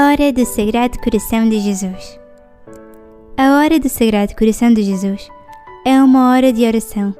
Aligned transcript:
Hora 0.00 0.32
do 0.32 0.46
Sagrado 0.46 0.96
Coração 1.00 1.48
de 1.48 1.58
Jesus. 1.58 2.20
A 3.36 3.58
hora 3.58 3.80
do 3.80 3.88
Sagrado 3.88 4.32
Coração 4.36 4.72
de 4.72 4.84
Jesus 4.84 5.28
é 5.84 6.00
uma 6.00 6.30
hora 6.30 6.52
de 6.52 6.64
oração 6.64 7.12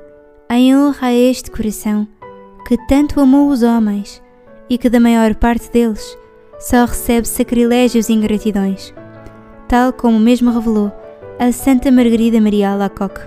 em 0.48 0.76
honra 0.76 1.08
a 1.08 1.12
este 1.12 1.50
coração 1.50 2.06
que 2.68 2.78
tanto 2.86 3.18
amou 3.18 3.48
os 3.48 3.64
homens 3.64 4.22
e 4.70 4.78
que 4.78 4.88
da 4.88 5.00
maior 5.00 5.34
parte 5.34 5.68
deles 5.72 6.16
só 6.60 6.84
recebe 6.84 7.26
sacrilégios 7.26 8.08
e 8.08 8.12
ingratidões, 8.12 8.94
tal 9.66 9.92
como 9.92 10.20
mesmo 10.20 10.52
revelou 10.52 10.92
a 11.36 11.50
Santa 11.50 11.90
Margarida 11.90 12.40
Maria 12.40 12.70
Alacoque. 12.70 13.22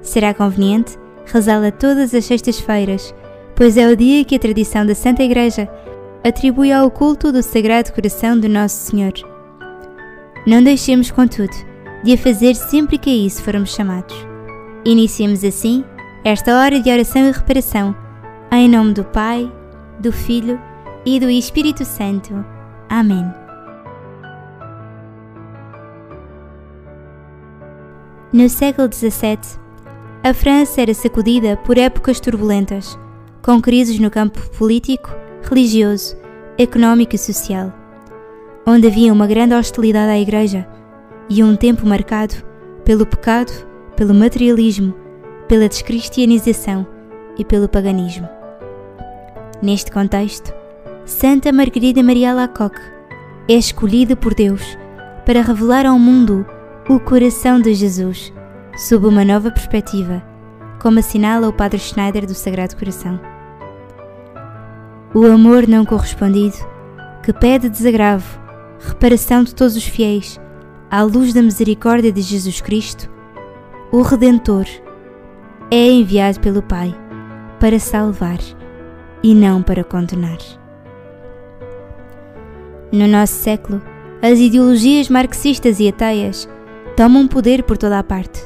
Será 0.00 0.34
conveniente 0.34 0.98
rezá-la 1.26 1.70
todas 1.70 2.12
as 2.12 2.24
sextas-feiras, 2.24 3.14
pois 3.54 3.76
é 3.76 3.86
o 3.86 3.96
dia 3.96 4.24
que 4.24 4.34
a 4.34 4.40
tradição 4.40 4.84
da 4.84 4.96
Santa 4.96 5.22
Igreja 5.22 5.70
atribui 6.24 6.72
ao 6.72 6.90
culto 6.90 7.32
do 7.32 7.42
Sagrado 7.42 7.92
Coração 7.92 8.38
de 8.38 8.48
Nosso 8.48 8.90
Senhor. 8.90 9.12
Não 10.46 10.62
deixemos, 10.62 11.10
contudo, 11.10 11.52
de 12.04 12.14
a 12.14 12.18
fazer 12.18 12.54
sempre 12.54 12.98
que 12.98 13.10
a 13.10 13.26
isso 13.26 13.42
formos 13.42 13.74
chamados. 13.74 14.14
Iniciemos 14.84 15.44
assim 15.44 15.84
esta 16.24 16.56
hora 16.56 16.80
de 16.80 16.90
oração 16.90 17.28
e 17.28 17.32
reparação, 17.32 17.94
em 18.52 18.68
nome 18.68 18.92
do 18.92 19.04
Pai, 19.04 19.50
do 19.98 20.12
Filho 20.12 20.60
e 21.04 21.18
do 21.18 21.28
Espírito 21.28 21.84
Santo. 21.84 22.44
Amém. 22.88 23.24
No 28.32 28.48
século 28.48 28.88
XVII, 28.92 29.38
a 30.22 30.32
França 30.32 30.80
era 30.80 30.94
sacudida 30.94 31.56
por 31.58 31.76
épocas 31.76 32.20
turbulentas, 32.20 32.98
com 33.42 33.60
crises 33.60 33.98
no 33.98 34.10
campo 34.10 34.40
político, 34.56 35.10
religioso, 35.48 36.16
económico 36.58 37.14
e 37.14 37.18
social, 37.18 37.72
onde 38.66 38.86
havia 38.86 39.12
uma 39.12 39.26
grande 39.26 39.54
hostilidade 39.54 40.10
à 40.10 40.18
Igreja 40.18 40.66
e 41.28 41.42
um 41.42 41.56
tempo 41.56 41.86
marcado 41.86 42.34
pelo 42.84 43.06
pecado, 43.06 43.52
pelo 43.96 44.14
materialismo, 44.14 44.94
pela 45.48 45.68
descristianização 45.68 46.86
e 47.38 47.44
pelo 47.44 47.68
paganismo. 47.68 48.28
Neste 49.62 49.90
contexto, 49.90 50.52
Santa 51.04 51.52
Margarida 51.52 52.02
Maria 52.02 52.30
Alacoque 52.30 52.80
é 53.48 53.54
escolhida 53.54 54.16
por 54.16 54.34
Deus 54.34 54.78
para 55.24 55.42
revelar 55.42 55.86
ao 55.86 55.98
mundo 55.98 56.46
o 56.88 56.98
coração 56.98 57.60
de 57.60 57.74
Jesus 57.74 58.32
sob 58.76 59.06
uma 59.06 59.24
nova 59.24 59.50
perspectiva, 59.50 60.22
como 60.80 60.98
assinala 60.98 61.48
o 61.48 61.52
Padre 61.52 61.78
Schneider 61.78 62.26
do 62.26 62.34
Sagrado 62.34 62.76
Coração. 62.76 63.31
O 65.14 65.26
amor 65.26 65.68
não 65.68 65.84
correspondido, 65.84 66.56
que 67.22 67.34
pede 67.34 67.68
desagravo, 67.68 68.40
reparação 68.80 69.44
de 69.44 69.54
todos 69.54 69.76
os 69.76 69.84
fiéis, 69.84 70.40
à 70.90 71.02
luz 71.02 71.34
da 71.34 71.42
misericórdia 71.42 72.10
de 72.10 72.22
Jesus 72.22 72.62
Cristo, 72.62 73.10
o 73.92 74.00
Redentor, 74.00 74.64
é 75.70 75.86
enviado 75.90 76.40
pelo 76.40 76.62
Pai 76.62 76.94
para 77.60 77.78
salvar 77.78 78.38
e 79.22 79.34
não 79.34 79.62
para 79.62 79.84
condenar. 79.84 80.38
No 82.90 83.06
nosso 83.06 83.34
século, 83.34 83.82
as 84.22 84.38
ideologias 84.38 85.10
marxistas 85.10 85.78
e 85.78 85.88
ateias 85.88 86.48
tomam 86.96 87.28
poder 87.28 87.64
por 87.64 87.76
toda 87.76 87.98
a 87.98 88.02
parte. 88.02 88.42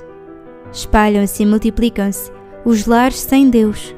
Espalham-se 0.73 1.45
e 1.45 1.47
multiplicam-se 1.47 2.33
os 2.65 2.87
lares 2.87 3.21
sem 3.21 3.51
Deus, 3.51 3.95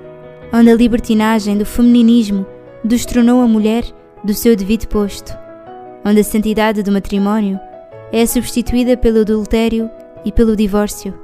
onde 0.53 0.71
a 0.71 0.75
libertinagem 0.75 1.57
do 1.57 1.65
femininismo 1.65 2.47
destronou 2.85 3.41
a 3.41 3.49
mulher 3.49 3.85
do 4.25 4.35
seu 4.35 4.55
devido 4.55 4.87
posto, 4.87 5.37
onde 6.05 6.21
a 6.21 6.25
santidade 6.25 6.83
do 6.83 6.93
matrimónio 6.93 7.59
é 8.13 8.25
substituída 8.25 8.97
pelo 8.97 9.21
adultério 9.21 9.91
e 10.25 10.33
pelo 10.33 10.57
divórcio, 10.57 11.15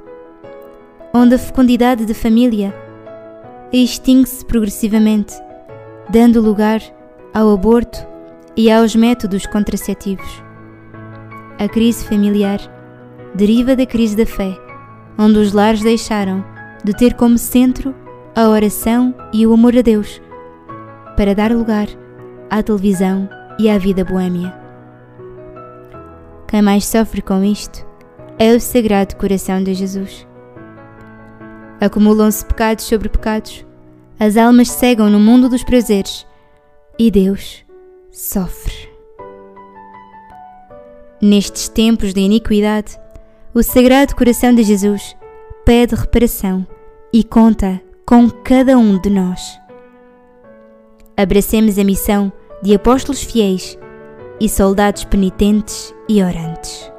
onde 1.13 1.35
a 1.35 1.39
fecundidade 1.39 2.05
da 2.05 2.13
família 2.13 2.73
extingue-se 3.71 4.45
progressivamente, 4.45 5.33
dando 6.09 6.41
lugar 6.41 6.81
ao 7.33 7.51
aborto 7.51 8.05
e 8.55 8.71
aos 8.71 8.95
métodos 8.95 9.45
contraceptivos. 9.45 10.43
A 11.59 11.67
crise 11.67 12.05
familiar 12.05 12.59
deriva 13.33 13.75
da 13.75 13.85
crise 13.85 14.15
da 14.15 14.25
fé, 14.25 14.57
onde 15.17 15.39
os 15.39 15.51
lares 15.51 15.81
deixaram 15.81 16.43
de 16.83 16.93
ter 16.93 17.13
como 17.15 17.37
centro 17.37 17.95
a 18.35 18.47
oração 18.49 19.15
e 19.33 19.47
o 19.47 19.53
amor 19.53 19.77
a 19.77 19.81
Deus, 19.81 20.21
para 21.15 21.33
dar 21.33 21.51
lugar 21.51 21.87
à 22.49 22.61
televisão 22.61 23.29
e 23.57 23.69
à 23.69 23.77
vida 23.77 24.03
boêmia. 24.03 24.53
Quem 26.47 26.61
mais 26.61 26.85
sofre 26.85 27.21
com 27.21 27.43
isto 27.43 27.85
é 28.37 28.53
o 28.53 28.59
Sagrado 28.59 29.15
Coração 29.15 29.63
de 29.63 29.73
Jesus. 29.73 30.27
Acumulam-se 31.79 32.45
pecados 32.45 32.85
sobre 32.85 33.09
pecados, 33.09 33.65
as 34.19 34.37
almas 34.37 34.69
cegam 34.69 35.09
no 35.09 35.19
mundo 35.19 35.49
dos 35.49 35.63
prazeres 35.63 36.25
e 36.97 37.11
Deus 37.11 37.65
sofre. 38.11 38.89
Nestes 41.21 41.67
tempos 41.67 42.13
de 42.13 42.21
iniquidade, 42.21 42.97
o 43.53 43.63
Sagrado 43.63 44.15
Coração 44.15 44.53
de 44.53 44.63
Jesus 44.63 45.15
pede 45.65 45.95
reparação 45.95 46.65
e 47.11 47.23
conta 47.23 47.81
com 48.05 48.29
cada 48.29 48.77
um 48.77 48.99
de 48.99 49.09
nós. 49.09 49.64
Abracemos 51.17 51.79
a 51.79 51.83
missão 51.83 52.31
de 52.61 52.75
apóstolos 52.75 53.23
fiéis 53.23 53.77
e 54.39 54.49
soldados 54.49 55.05
penitentes 55.05 55.93
e 56.09 56.21
orantes. 56.21 56.94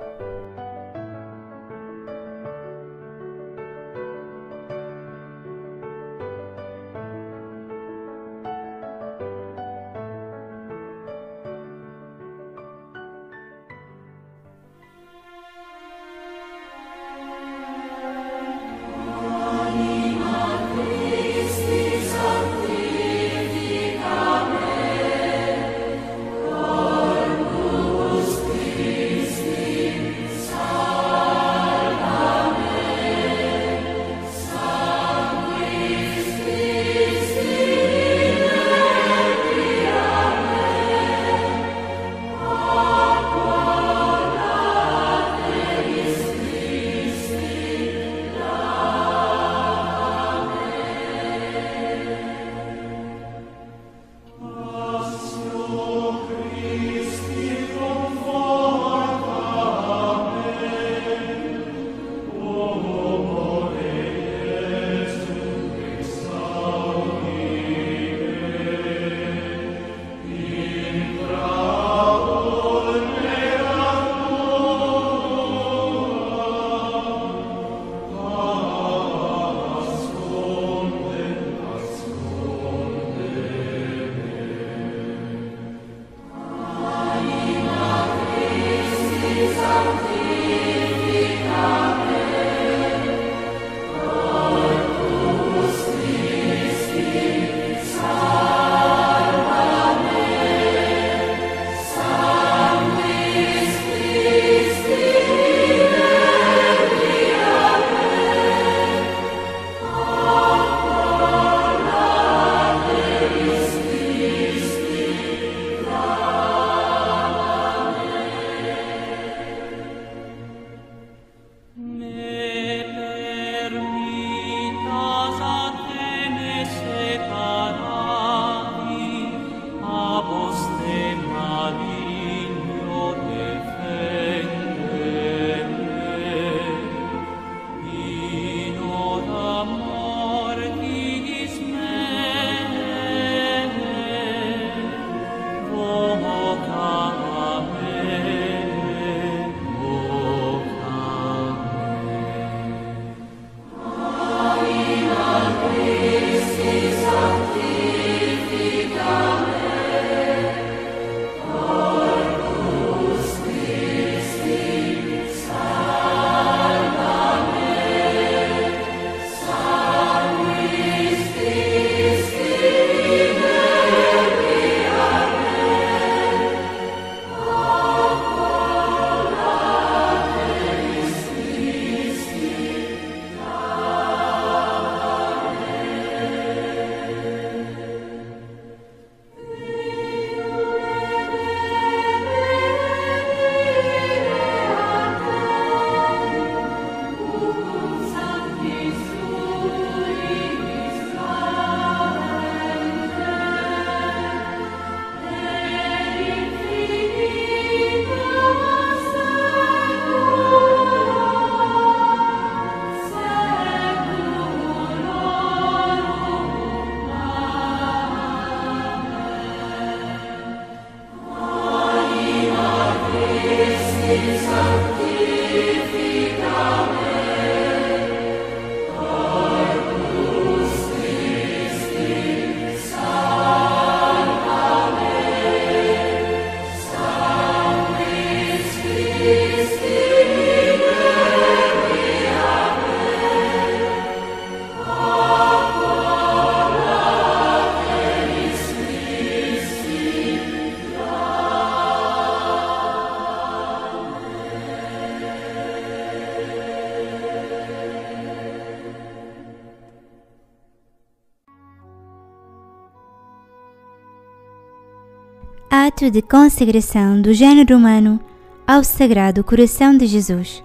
Ato 265.96 266.10
de 266.10 266.20
consagração 266.20 267.22
do 267.22 267.32
gênero 267.32 267.74
humano 267.74 268.20
ao 268.66 268.84
Sagrado 268.84 269.42
Coração 269.42 269.96
de 269.96 270.06
Jesus. 270.06 270.62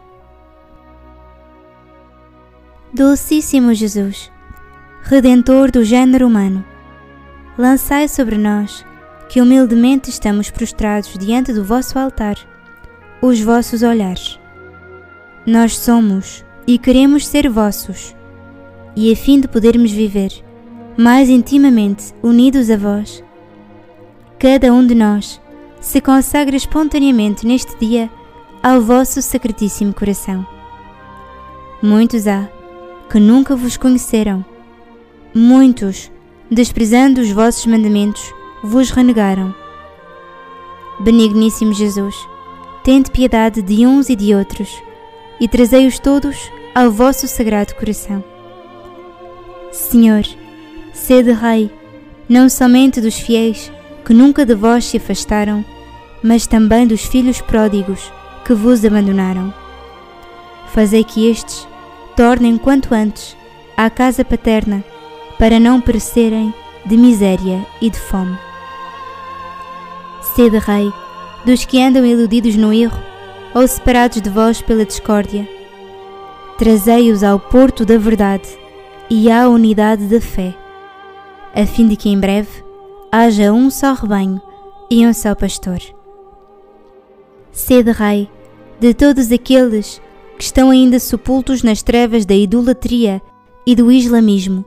Dulcíssimo 2.93 3.73
Jesus, 3.73 4.29
Redentor 5.03 5.71
do 5.71 5.85
gênero 5.85 6.27
humano, 6.27 6.65
lançai 7.57 8.09
sobre 8.09 8.37
nós, 8.37 8.85
que 9.29 9.39
humildemente 9.39 10.09
estamos 10.09 10.51
prostrados 10.51 11.17
diante 11.17 11.53
do 11.53 11.63
vosso 11.63 11.97
altar, 11.97 12.35
os 13.21 13.39
vossos 13.39 13.83
olhares. 13.83 14.37
Nós 15.45 15.77
somos 15.77 16.43
e 16.67 16.77
queremos 16.77 17.25
ser 17.25 17.49
vossos, 17.49 18.13
e 18.97 19.09
a 19.09 19.15
fim 19.15 19.39
de 19.39 19.47
podermos 19.47 19.93
viver 19.93 20.33
mais 20.97 21.29
intimamente 21.29 22.13
unidos 22.21 22.69
a 22.69 22.75
vós, 22.75 23.23
cada 24.41 24.73
um 24.73 24.83
de 24.83 24.95
nós 24.95 25.39
se 25.79 26.01
consagra 26.01 26.55
espontaneamente 26.55 27.45
neste 27.45 27.77
dia 27.77 28.09
ao 28.63 28.81
vosso 28.81 29.21
Sacratíssimo 29.21 29.93
Coração. 29.93 30.43
Muitos 31.79 32.27
há 32.27 32.49
que 33.07 33.19
nunca 33.19 33.55
vos 33.55 33.77
conheceram, 33.77 34.43
muitos, 35.31 36.11
desprezando 36.49 37.21
os 37.21 37.29
vossos 37.29 37.67
mandamentos, 37.67 38.33
vos 38.63 38.89
renegaram. 38.89 39.53
Benigníssimo 41.01 41.71
Jesus, 41.71 42.15
tende 42.83 43.11
piedade 43.11 43.61
de 43.61 43.85
uns 43.85 44.09
e 44.09 44.15
de 44.15 44.33
outros, 44.33 44.81
e 45.39 45.47
trazei-os 45.47 45.99
todos 45.99 46.51
ao 46.73 46.89
vosso 46.89 47.27
Sagrado 47.27 47.75
Coração. 47.75 48.23
Senhor, 49.71 50.23
sede 50.93 51.31
Rei, 51.31 51.71
não 52.27 52.49
somente 52.49 52.99
dos 52.99 53.19
fiéis 53.19 53.71
que 54.05 54.13
nunca 54.13 54.45
de 54.45 54.55
vós 54.55 54.85
se 54.85 54.97
afastaram, 54.97 55.63
mas 56.23 56.47
também 56.47 56.85
dos 56.87 57.05
filhos 57.05 57.41
pródigos 57.41 58.11
que 58.45 58.53
vos 58.53 58.83
abandonaram. 58.83 59.53
Fazei 60.67 61.03
que 61.03 61.29
estes 61.29 61.67
tornem 62.15 62.57
quanto 62.57 62.93
antes 62.93 63.35
à 63.75 63.89
casa 63.89 64.23
paterna, 64.23 64.83
para 65.37 65.59
não 65.59 65.81
perecerem 65.81 66.53
de 66.85 66.95
miséria 66.97 67.65
e 67.81 67.89
de 67.89 67.99
fome. 67.99 68.37
Sede 70.35 70.59
Rei 70.59 70.91
dos 71.45 71.65
que 71.65 71.81
andam 71.81 72.05
iludidos 72.05 72.55
no 72.55 72.71
erro 72.73 73.01
ou 73.53 73.67
separados 73.67 74.21
de 74.21 74.29
vós 74.29 74.61
pela 74.61 74.85
discórdia. 74.85 75.47
Trazei-os 76.57 77.23
ao 77.23 77.39
porto 77.39 77.85
da 77.85 77.97
verdade 77.97 78.47
e 79.09 79.31
à 79.31 79.49
unidade 79.49 80.05
da 80.05 80.21
fé, 80.21 80.55
a 81.55 81.65
fim 81.65 81.87
de 81.87 81.95
que 81.95 82.09
em 82.09 82.19
breve 82.19 82.63
haja 83.11 83.51
um 83.51 83.69
só 83.69 83.93
rebanho 83.93 84.41
e 84.89 85.05
um 85.05 85.13
só 85.13 85.35
pastor. 85.35 85.79
Sede 87.51 87.91
Rei 87.91 88.29
de 88.79 88.93
todos 88.93 89.31
aqueles 89.31 90.01
que 90.37 90.43
estão 90.45 90.71
ainda 90.71 90.97
sepultos 90.97 91.61
nas 91.61 91.83
trevas 91.83 92.25
da 92.25 92.33
idolatria 92.33 93.21
e 93.67 93.75
do 93.75 93.91
islamismo, 93.91 94.65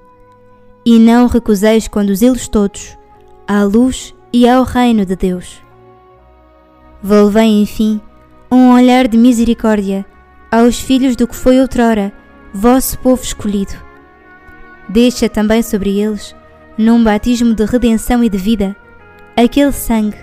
e 0.85 0.99
não 0.99 1.27
recuseis 1.27 1.89
conduzi-los 1.89 2.47
todos 2.47 2.97
à 3.49 3.65
luz 3.65 4.15
e 4.33 4.49
ao 4.49 4.63
reino 4.63 5.07
de 5.07 5.17
Deus. 5.17 5.63
Volvei, 7.03 7.63
enfim, 7.63 8.01
um 8.53 8.73
olhar 8.73 9.09
de 9.09 9.17
misericórdia 9.17 10.05
aos 10.51 10.79
filhos 10.79 11.17
do 11.17 11.27
que 11.27 11.35
foi 11.35 11.61
outrora 11.61 12.13
vosso 12.53 12.99
povo 12.99 13.23
escolhido. 13.23 13.75
Deixa 14.89 15.29
também 15.29 15.63
sobre 15.63 15.99
eles 15.99 16.37
num 16.77 17.03
batismo 17.03 17.55
de 17.55 17.65
redenção 17.65 18.23
e 18.25 18.29
de 18.29 18.39
vida, 18.39 18.75
aquele 19.37 19.73
sangue 19.73 20.17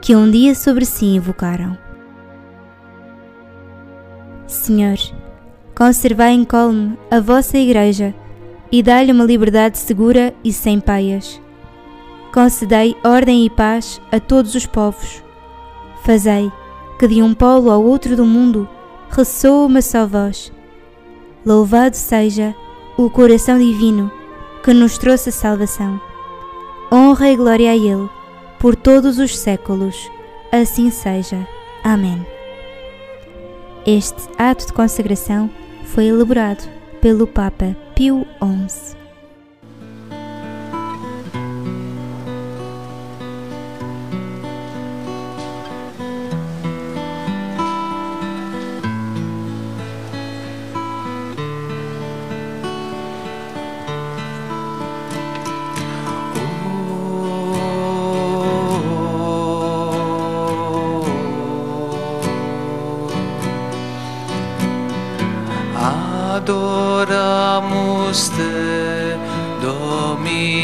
que 0.00 0.16
um 0.16 0.30
dia 0.30 0.54
sobre 0.54 0.84
si 0.84 1.06
invocaram. 1.06 1.76
Senhor, 4.46 4.96
conservai 5.74 6.32
incólume 6.32 6.98
a 7.10 7.20
vossa 7.20 7.58
Igreja 7.58 8.14
e 8.72 8.82
dai-lhe 8.82 9.12
uma 9.12 9.24
liberdade 9.24 9.78
segura 9.78 10.34
e 10.42 10.52
sem 10.52 10.80
paias. 10.80 11.40
Concedei 12.32 12.96
ordem 13.04 13.44
e 13.44 13.50
paz 13.50 14.00
a 14.10 14.18
todos 14.18 14.54
os 14.54 14.66
povos. 14.66 15.22
Fazei 16.04 16.50
que 16.98 17.06
de 17.06 17.22
um 17.22 17.34
polo 17.34 17.70
ao 17.70 17.82
outro 17.82 18.16
do 18.16 18.24
mundo 18.24 18.68
ressoa 19.10 19.66
uma 19.66 19.82
só 19.82 20.06
voz. 20.06 20.52
Louvado 21.44 21.96
seja 21.96 22.54
o 22.96 23.08
coração 23.08 23.58
divino 23.58 24.17
que 24.62 24.72
nos 24.72 24.98
trouxe 24.98 25.28
a 25.28 25.32
salvação. 25.32 26.00
Honra 26.92 27.30
e 27.30 27.36
glória 27.36 27.70
a 27.70 27.76
Ele, 27.76 28.08
por 28.58 28.74
todos 28.74 29.18
os 29.18 29.36
séculos. 29.38 30.10
Assim 30.50 30.90
seja. 30.90 31.46
Amém. 31.84 32.26
Este 33.86 34.28
ato 34.36 34.66
de 34.66 34.72
consagração 34.72 35.48
foi 35.84 36.06
elaborado 36.06 36.68
pelo 37.00 37.26
Papa 37.26 37.76
Pio 37.94 38.26
XI. 38.68 38.97
Domine. 70.28 70.57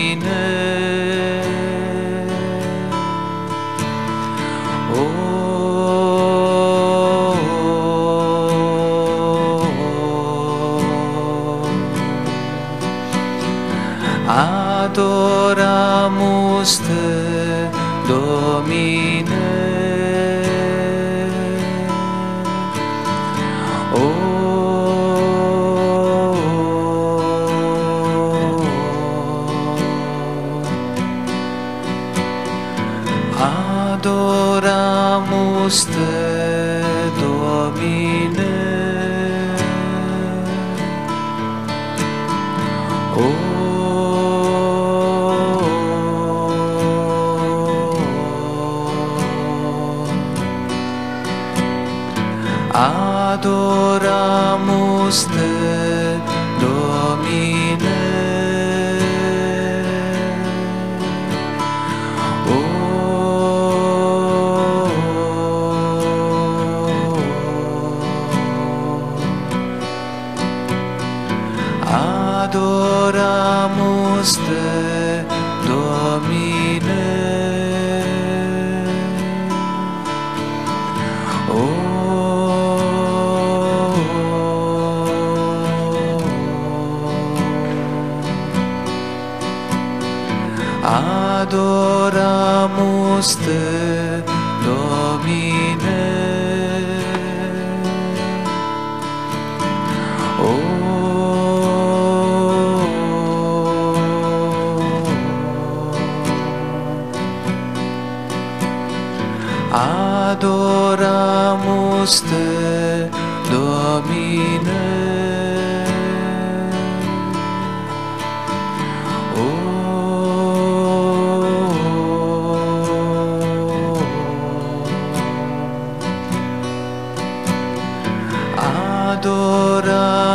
Adoramos-te, 129.14 130.34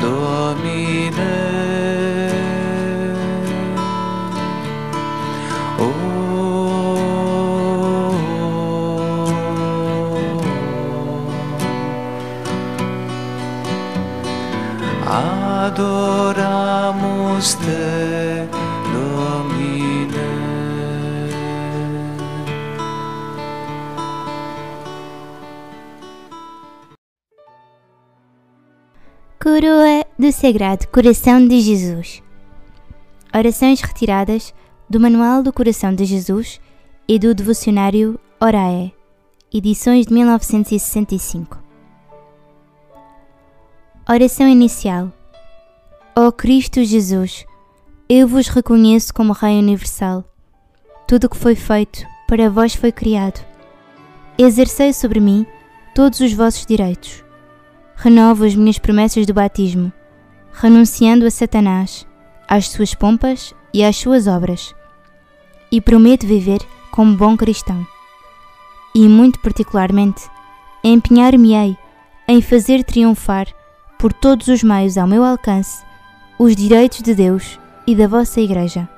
Domine. 0.00 1.50
Adoramos-te, 15.06 16.40
Domine. 17.68 17.99
Coroa 29.52 30.06
do 30.16 30.30
Sagrado 30.30 30.86
Coração 30.86 31.44
de 31.44 31.60
Jesus. 31.60 32.22
Orações 33.36 33.80
retiradas 33.80 34.54
do 34.88 35.00
Manual 35.00 35.42
do 35.42 35.52
Coração 35.52 35.92
de 35.92 36.04
Jesus 36.04 36.60
e 37.08 37.18
do 37.18 37.34
Devocionário 37.34 38.16
Orae, 38.40 38.94
edições 39.52 40.06
de 40.06 40.14
1965. 40.14 41.58
Oração 44.08 44.46
inicial. 44.46 45.12
Ó 46.14 46.30
Cristo 46.30 46.84
Jesus, 46.84 47.44
eu 48.08 48.28
vos 48.28 48.46
reconheço 48.46 49.12
como 49.12 49.32
Rei 49.32 49.58
universal. 49.58 50.24
Tudo 51.08 51.24
o 51.24 51.28
que 51.28 51.36
foi 51.36 51.56
feito 51.56 52.06
para 52.28 52.48
vós 52.48 52.76
foi 52.76 52.92
criado. 52.92 53.44
Exercei 54.38 54.92
sobre 54.92 55.18
mim 55.18 55.44
todos 55.92 56.20
os 56.20 56.32
vossos 56.32 56.64
direitos. 56.64 57.24
Renovo 58.02 58.46
as 58.46 58.54
minhas 58.54 58.78
promessas 58.78 59.26
do 59.26 59.34
batismo, 59.34 59.92
renunciando 60.54 61.26
a 61.26 61.30
Satanás, 61.30 62.06
às 62.48 62.66
suas 62.68 62.94
pompas 62.94 63.54
e 63.74 63.84
às 63.84 63.94
suas 63.94 64.26
obras. 64.26 64.74
E 65.70 65.82
prometo 65.82 66.26
viver 66.26 66.60
como 66.90 67.14
bom 67.14 67.36
cristão. 67.36 67.86
E, 68.94 69.06
muito 69.06 69.38
particularmente, 69.40 70.22
empenhar-me-ei 70.82 71.76
em 72.26 72.40
fazer 72.40 72.84
triunfar, 72.84 73.48
por 73.98 74.14
todos 74.14 74.48
os 74.48 74.62
meios 74.62 74.96
ao 74.96 75.06
meu 75.06 75.22
alcance, 75.22 75.84
os 76.38 76.56
direitos 76.56 77.02
de 77.02 77.14
Deus 77.14 77.60
e 77.86 77.94
da 77.94 78.08
vossa 78.08 78.40
Igreja. 78.40 78.88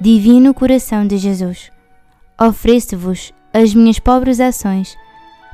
Divino 0.00 0.54
Coração 0.54 1.04
de 1.04 1.18
Jesus, 1.18 1.72
ofereço-vos 2.40 3.34
as 3.52 3.74
minhas 3.74 3.98
pobres 3.98 4.38
ações 4.38 4.96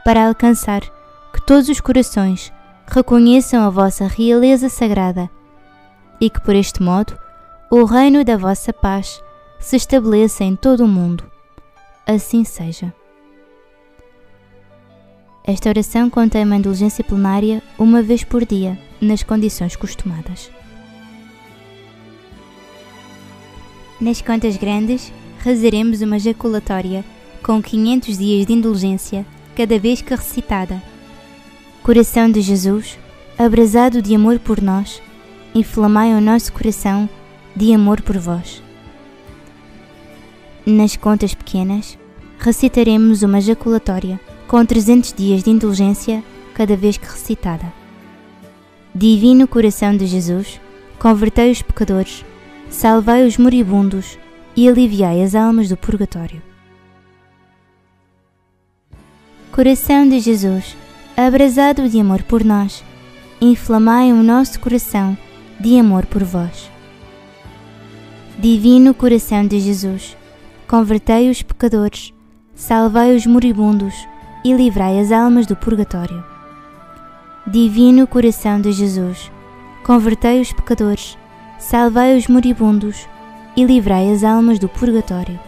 para 0.04 0.28
alcançar 0.28 0.82
que 1.32 1.40
todos 1.42 1.68
os 1.68 1.80
corações 1.80 2.52
reconheçam 2.86 3.62
a 3.62 3.70
vossa 3.70 4.06
realeza 4.06 4.68
sagrada 4.68 5.30
e 6.20 6.28
que 6.28 6.40
por 6.40 6.54
este 6.54 6.82
modo 6.82 7.18
o 7.70 7.84
reino 7.84 8.22
da 8.24 8.36
vossa 8.36 8.72
paz 8.72 9.22
se 9.58 9.76
estabeleça 9.76 10.44
em 10.44 10.54
todo 10.54 10.84
o 10.84 10.88
mundo. 10.88 11.24
Assim 12.06 12.44
seja. 12.44 12.92
Esta 15.44 15.68
oração 15.68 16.08
contém 16.08 16.44
uma 16.44 16.56
indulgência 16.56 17.02
plenária 17.02 17.62
uma 17.78 18.02
vez 18.02 18.22
por 18.22 18.44
dia, 18.44 18.78
nas 19.00 19.22
condições 19.22 19.74
costumadas. 19.74 20.50
Nas 24.00 24.20
contas 24.20 24.56
grandes, 24.56 25.12
rezaremos 25.38 26.00
uma 26.00 26.18
jaculatória 26.18 27.04
com 27.42 27.60
500 27.60 28.18
dias 28.18 28.46
de 28.46 28.52
indulgência 28.52 29.26
cada 29.56 29.78
vez 29.78 30.00
que 30.02 30.14
recitada. 30.14 30.91
Coração 31.82 32.30
de 32.30 32.40
Jesus, 32.40 32.96
abrasado 33.36 34.00
de 34.00 34.14
amor 34.14 34.38
por 34.38 34.62
nós, 34.62 35.02
inflamai 35.52 36.14
o 36.14 36.20
nosso 36.20 36.52
coração 36.52 37.10
de 37.56 37.74
amor 37.74 38.00
por 38.00 38.16
vós. 38.18 38.62
Nas 40.64 40.94
contas 40.94 41.34
pequenas, 41.34 41.98
recitaremos 42.38 43.24
uma 43.24 43.40
jaculatória 43.40 44.20
com 44.46 44.64
300 44.64 45.12
dias 45.12 45.42
de 45.42 45.50
indulgência 45.50 46.22
cada 46.54 46.76
vez 46.76 46.96
que 46.96 47.06
recitada. 47.06 47.72
Divino 48.94 49.48
Coração 49.48 49.96
de 49.96 50.06
Jesus, 50.06 50.60
convertei 51.00 51.50
os 51.50 51.62
pecadores, 51.62 52.24
salvai 52.70 53.26
os 53.26 53.36
moribundos 53.36 54.16
e 54.54 54.68
aliviai 54.68 55.20
as 55.20 55.34
almas 55.34 55.68
do 55.68 55.76
purgatório. 55.76 56.40
Coração 59.50 60.08
de 60.08 60.20
Jesus, 60.20 60.76
abrasado 61.16 61.88
de 61.88 62.00
amor 62.00 62.22
por 62.22 62.44
nós, 62.44 62.82
inflamai 63.40 64.12
o 64.12 64.22
nosso 64.22 64.58
coração 64.58 65.16
de 65.60 65.78
amor 65.78 66.06
por 66.06 66.24
vós. 66.24 66.70
Divino 68.38 68.94
Coração 68.94 69.46
de 69.46 69.60
Jesus, 69.60 70.16
convertei 70.66 71.30
os 71.30 71.42
pecadores, 71.42 72.12
salvai 72.54 73.14
os 73.14 73.26
moribundos 73.26 73.94
e 74.44 74.52
livrai 74.52 74.98
as 74.98 75.12
almas 75.12 75.46
do 75.46 75.54
purgatório. 75.54 76.24
Divino 77.46 78.06
Coração 78.06 78.60
de 78.60 78.72
Jesus, 78.72 79.30
convertei 79.84 80.40
os 80.40 80.52
pecadores, 80.52 81.18
salvai 81.58 82.16
os 82.16 82.26
moribundos 82.26 83.06
e 83.56 83.64
livrai 83.64 84.10
as 84.10 84.24
almas 84.24 84.58
do 84.58 84.68
purgatório. 84.68 85.38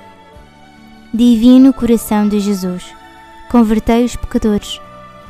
Divino 1.13 1.73
Coração 1.73 2.29
de 2.29 2.39
Jesus, 2.39 2.85
convertei 3.51 4.05
os 4.05 4.15
pecadores, 4.15 4.81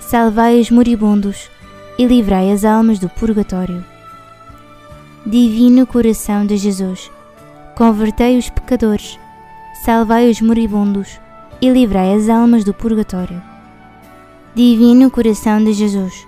salvai 0.09 0.61
os 0.61 0.71
moribundos 0.71 1.51
e 1.99 2.05
livrai 2.05 2.53
as 2.53 2.65
almas 2.65 2.99
do 2.99 3.09
purgatório. 3.09 3.83
Divino 5.25 5.87
Coração 5.87 6.45
de 6.45 6.59
Jesus, 6.59 7.11
convertei 7.75 8.37
os 8.37 8.51
pecadores, 8.51 9.19
salvai 9.83 10.29
os 10.29 10.43
moribundos 10.43 11.19
e 11.61 11.71
livrai 11.71 12.13
as 12.13 12.29
almas 12.29 12.65
do 12.65 12.75
purgatório. 12.75 13.43
Divino 14.55 15.11
Coração 15.11 15.65
de 15.65 15.73
Jesus, 15.73 16.27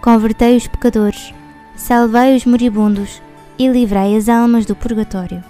convertei 0.00 0.56
os 0.56 0.68
pecadores, 0.68 1.34
salvai 1.74 2.36
os 2.36 2.46
moribundos 2.46 3.20
e 3.58 3.66
livrai 3.66 4.14
as 4.14 4.28
almas 4.28 4.64
do 4.64 4.76
purgatório. 4.76 5.42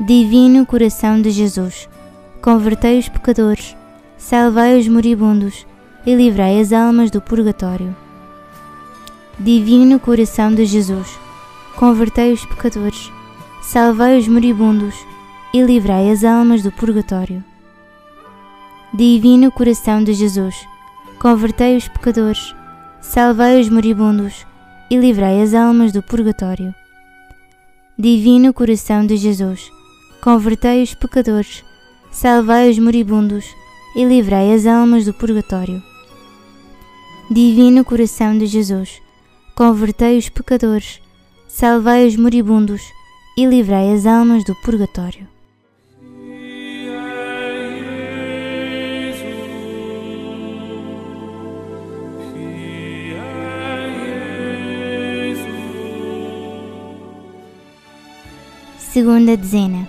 Divino 0.00 0.64
Coração 0.64 1.20
de 1.20 1.30
Jesus, 1.30 1.86
convertei 2.40 2.98
os 2.98 3.10
pecadores, 3.10 3.76
salvai 4.16 4.78
os 4.78 4.88
moribundos 4.88 5.66
e 6.06 6.14
livrai 6.14 6.60
as 6.60 6.72
almas 6.72 7.10
do 7.10 7.20
purgatório. 7.20 7.94
Divino 9.38 9.98
Coração 9.98 10.54
de 10.54 10.64
Jesus, 10.64 11.18
convertei 11.76 12.32
os 12.32 12.44
pecadores, 12.44 13.10
salvai 13.62 14.18
os 14.18 14.28
moribundos 14.28 14.94
e 15.52 15.62
livrai 15.62 16.10
as 16.10 16.24
almas 16.24 16.62
do 16.62 16.70
purgatório. 16.72 17.42
Divino 18.92 19.50
Coração 19.50 20.02
de 20.02 20.12
Jesus, 20.14 20.66
convertei 21.18 21.76
os 21.76 21.88
pecadores, 21.88 22.54
salvai 23.00 23.60
os 23.60 23.68
moribundos 23.68 24.46
e 24.90 24.96
livrai 24.96 25.40
as 25.40 25.54
almas 25.54 25.92
do 25.92 26.02
purgatório. 26.02 26.74
Divino 27.98 28.52
Coração 28.52 29.06
de 29.06 29.16
Jesus, 29.16 29.70
convertei 30.20 30.82
os 30.82 30.94
pecadores, 30.94 31.64
salvai 32.10 32.70
os 32.70 32.78
moribundos 32.78 33.44
e 33.94 34.04
livrai 34.04 34.52
as 34.52 34.66
almas 34.66 35.04
do 35.04 35.14
purgatório. 35.14 35.89
Divino 37.32 37.84
Coração 37.84 38.36
de 38.36 38.44
Jesus, 38.44 39.00
convertei 39.54 40.18
os 40.18 40.28
pecadores, 40.28 41.00
salvai 41.46 42.04
os 42.04 42.16
moribundos 42.16 42.82
e 43.38 43.46
livrai 43.46 43.92
as 43.92 44.04
almas 44.04 44.42
do 44.42 44.52
purgatório. 44.56 45.28
Segunda 58.76 59.36
dezena. 59.36 59.88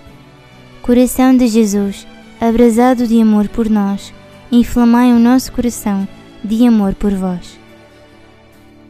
Coração 0.80 1.36
de 1.36 1.48
Jesus, 1.48 2.06
abrasado 2.40 3.04
de 3.08 3.20
amor 3.20 3.48
por 3.48 3.68
nós, 3.68 4.14
inflamai 4.52 5.12
o 5.12 5.18
nosso 5.18 5.50
coração 5.50 6.06
de 6.44 6.66
amor 6.66 6.94
por 6.94 7.12
vós. 7.14 7.56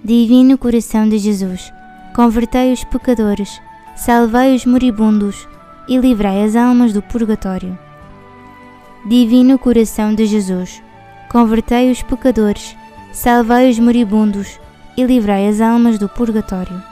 Divino 0.03 0.57
Coração 0.57 1.07
de 1.07 1.19
Jesus, 1.19 1.71
convertei 2.15 2.73
os 2.73 2.83
pecadores, 2.85 3.61
salvai 3.95 4.55
os 4.55 4.65
moribundos 4.65 5.47
e 5.87 5.99
livrai 5.99 6.43
as 6.43 6.57
almas 6.57 6.95
do 6.95 7.03
purgatório. 7.03 7.79
Divino 9.05 9.59
coração 9.59 10.15
de 10.15 10.25
Jesus, 10.25 10.83
convertei 11.31 11.91
os 11.91 12.03
pecadores, 12.03 12.75
salvai 13.13 13.69
os 13.69 13.79
moribundos 13.79 14.59
e 14.97 15.05
livrai 15.05 15.47
as 15.47 15.61
almas 15.61 15.99
do 15.99 16.09
purgatório. 16.09 16.83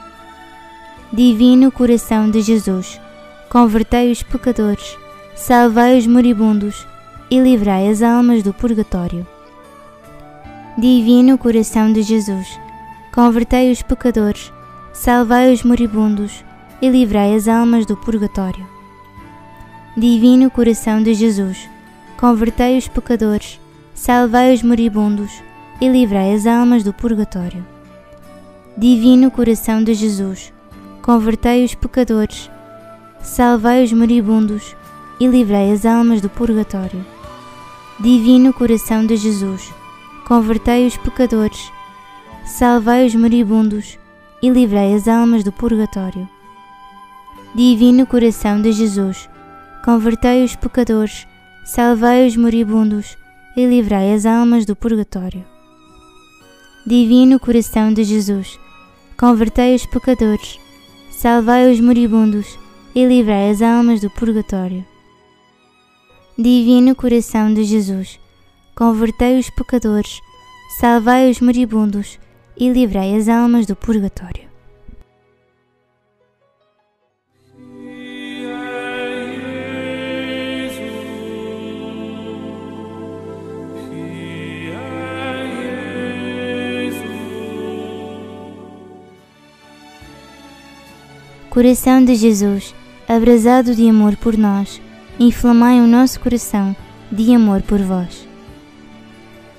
Divino 1.11 1.71
coração 1.71 2.29
de 2.29 2.39
Jesus, 2.41 3.01
convertei 3.49 4.11
os 4.11 4.21
pecadores, 4.21 4.95
salvai 5.35 5.97
os 5.97 6.05
moribundos 6.05 6.85
e 7.31 7.39
livrai 7.39 7.89
as 7.89 8.03
almas 8.03 8.43
do 8.43 8.53
purgatório. 8.53 9.25
Divino 10.77 11.37
coração 11.37 11.91
de 11.91 12.01
Jesus, 12.01 12.57
convertei 13.13 13.73
os 13.73 13.81
pecadores, 13.81 14.53
salvai 14.93 15.51
os 15.51 15.63
moribundos 15.63 16.45
e 16.81 16.87
livrai 16.87 17.35
as 17.35 17.49
almas 17.49 17.85
do 17.85 17.97
purgatório. 17.97 18.65
Divino 19.97 20.49
coração 20.49 21.03
de 21.03 21.13
Jesus, 21.13 21.69
convertei 22.17 22.77
os 22.77 22.87
pecadores, 22.87 23.59
salvai 23.93 24.53
os 24.53 24.63
moribundos 24.63 25.43
e 25.81 25.89
livrai 25.89 26.33
as 26.33 26.47
almas 26.47 26.85
do 26.85 26.93
purgatório. 26.93 27.65
Divino 28.77 29.29
coração 29.29 29.83
de 29.83 29.93
Jesus, 29.93 30.53
convertei 31.01 31.65
os 31.65 31.75
pecadores, 31.75 32.49
salvai 33.21 33.83
os 33.83 33.91
moribundos 33.91 34.73
e 35.19 35.27
livrai 35.27 35.69
as 35.69 35.85
almas 35.85 36.21
do 36.21 36.29
purgatório. 36.29 37.05
Divino 37.99 38.53
coração 38.53 39.05
de 39.05 39.17
Jesus, 39.17 39.80
convertei 40.31 40.87
os 40.87 40.95
pecadores, 40.95 41.73
salvai 42.45 43.05
os 43.05 43.13
moribundos 43.13 43.99
e 44.41 44.49
livrei 44.49 44.93
as 44.93 45.05
almas 45.05 45.43
do 45.43 45.51
purgatório. 45.51 46.25
Divino 47.53 48.07
coração 48.07 48.61
de 48.61 48.71
Jesus, 48.71 49.29
convertei 49.83 50.45
os 50.45 50.55
pecadores, 50.55 51.27
salvai 51.65 52.25
os 52.25 52.37
moribundos 52.37 53.17
e 53.57 53.65
livrei 53.65 54.13
as 54.13 54.25
almas 54.25 54.65
do 54.65 54.73
purgatório. 54.73 55.43
Divino 56.87 57.37
coração 57.37 57.93
de 57.93 58.05
Jesus, 58.05 58.57
convertei 59.19 59.75
os 59.75 59.85
pecadores, 59.85 60.57
salvai 61.11 61.69
os 61.69 61.81
moribundos 61.81 62.57
e 62.95 63.03
livrei 63.03 63.49
as 63.49 63.61
almas 63.61 63.99
do 63.99 64.09
purgatório. 64.09 64.85
Divino 66.37 66.95
coração 66.95 67.53
de 67.53 67.65
Jesus, 67.65 68.20
convertei 68.75 69.39
os 69.39 69.49
pecadores, 69.49 70.21
salvai 70.79 71.29
os 71.29 71.39
moribundos 71.39 72.19
e 72.57 72.69
livrei 72.69 73.15
as 73.15 73.27
almas 73.27 73.65
do 73.65 73.75
purgatório. 73.75 74.51
Coração 91.51 92.03
de 92.05 92.15
Jesus, 92.15 92.73
abrasado 93.09 93.75
de 93.75 93.89
amor 93.89 94.15
por 94.15 94.37
nós, 94.37 94.81
inflamai 95.19 95.81
o 95.81 95.85
nosso 95.85 96.17
coração 96.21 96.73
de 97.11 97.35
amor 97.35 97.61
por 97.61 97.81
vós. 97.81 98.30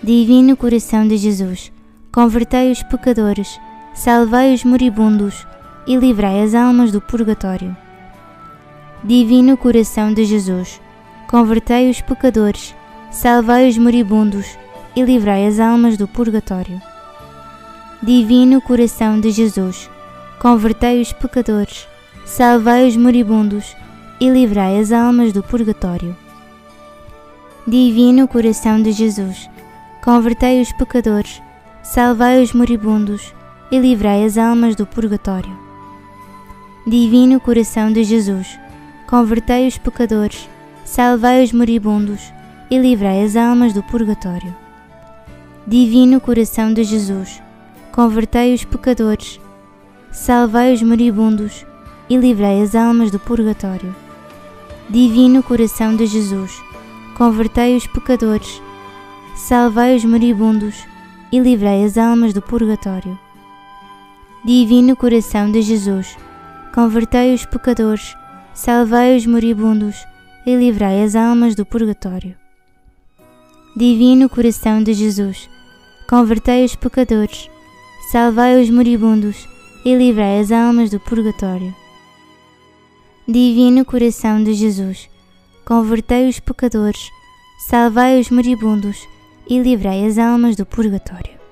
Divino 0.04 0.56
coração 0.56 1.06
de 1.06 1.16
Jesus, 1.16 1.70
convertei 2.10 2.72
os 2.72 2.82
pecadores, 2.82 3.60
salvai 3.94 4.52
os 4.52 4.64
moribundos 4.64 5.46
e 5.86 5.94
livrai 5.94 6.42
as 6.42 6.56
almas 6.56 6.90
do 6.90 7.00
purgatório. 7.00 7.76
Divino 9.04 9.56
coração 9.56 10.12
de 10.12 10.24
Jesus, 10.24 10.80
convertei 11.30 11.88
os 11.88 12.00
pecadores, 12.00 12.74
salvai 13.12 13.68
os 13.68 13.78
moribundos 13.78 14.58
e 14.96 15.02
livrai 15.02 15.46
as 15.46 15.60
almas 15.60 15.96
do 15.96 16.08
purgatório. 16.08 16.82
Divino 18.02 18.60
coração 18.60 19.20
de 19.20 19.30
Jesus, 19.30 19.88
convertei 20.40 21.00
os 21.00 21.12
pecadores, 21.12 21.86
salvai 22.24 22.88
os 22.88 22.96
moribundos 22.96 23.76
e 24.20 24.28
livrai 24.28 24.80
as 24.80 24.90
almas 24.90 25.32
do 25.32 25.44
purgatório. 25.44 26.16
Divino 27.64 28.26
coração 28.26 28.82
de 28.82 28.90
Jesus, 28.90 29.48
convertei 30.02 30.60
os 30.60 30.72
pecadores, 30.72 31.40
salvai 31.80 32.42
os 32.42 32.52
moribundos 32.52 33.32
e 33.70 33.78
livrai 33.78 34.24
as 34.24 34.36
almas 34.36 34.74
do 34.74 34.84
purgatório. 34.84 35.56
Divino 36.84 37.38
coração 37.38 37.92
de 37.92 38.02
Jesus, 38.02 38.58
convertei 39.08 39.68
os 39.68 39.78
pecadores, 39.78 40.48
salvai 40.84 41.44
os 41.44 41.52
moribundos 41.52 42.32
e 42.68 42.78
livrai 42.78 43.22
as 43.22 43.36
almas 43.36 43.72
do 43.72 43.82
purgatório. 43.84 44.52
Divino 45.68 46.20
coração 46.20 46.74
de 46.74 46.82
Jesus, 46.82 47.40
convertei 47.92 48.54
os 48.54 48.64
pecadores, 48.64 49.40
salvai 50.10 50.74
os 50.74 50.82
moribundos 50.82 51.64
e 52.10 52.16
livrei 52.16 52.60
as 52.60 52.74
almas 52.74 53.12
do 53.12 53.20
purgatório. 53.20 53.94
Divino 54.90 55.44
coração 55.44 55.94
de 55.94 56.06
Jesus, 56.06 56.60
convertei 57.16 57.76
os 57.76 57.86
pecadores, 57.86 58.60
salvai 59.48 59.96
os 59.96 60.04
moribundos 60.04 60.86
e 61.32 61.40
livrei 61.40 61.84
as 61.84 61.98
almas 61.98 62.32
do 62.32 62.40
purgatório. 62.40 63.18
Divino 64.44 64.94
coração 64.94 65.50
de 65.50 65.60
Jesus, 65.60 66.16
convertei 66.72 67.34
os 67.34 67.44
pecadores, 67.44 68.16
salvai 68.54 69.16
os 69.16 69.26
moribundos 69.26 69.96
e 70.46 70.54
livrei 70.54 71.02
as 71.02 71.16
almas 71.16 71.56
do 71.56 71.66
purgatório. 71.66 72.36
Divino 73.76 74.28
coração 74.28 74.80
de 74.80 74.94
Jesus, 74.94 75.50
convertei 76.08 76.64
os 76.64 76.76
pecadores, 76.76 77.50
salvai 78.12 78.62
os 78.62 78.70
moribundos 78.70 79.48
e 79.84 79.92
livrai 79.92 80.38
as 80.38 80.52
almas 80.52 80.88
do 80.88 81.00
purgatório. 81.00 81.74
Divino 83.26 83.84
coração 83.84 84.44
de 84.44 84.54
Jesus, 84.54 85.10
convertei 85.64 86.28
os 86.28 86.38
pecadores, 86.38 87.10
salvai 87.68 88.20
os 88.20 88.30
moribundos 88.30 89.10
e 89.48 89.58
livrai 89.58 90.06
as 90.06 90.18
almas 90.18 90.56
do 90.56 90.64
purgatório. 90.64 91.42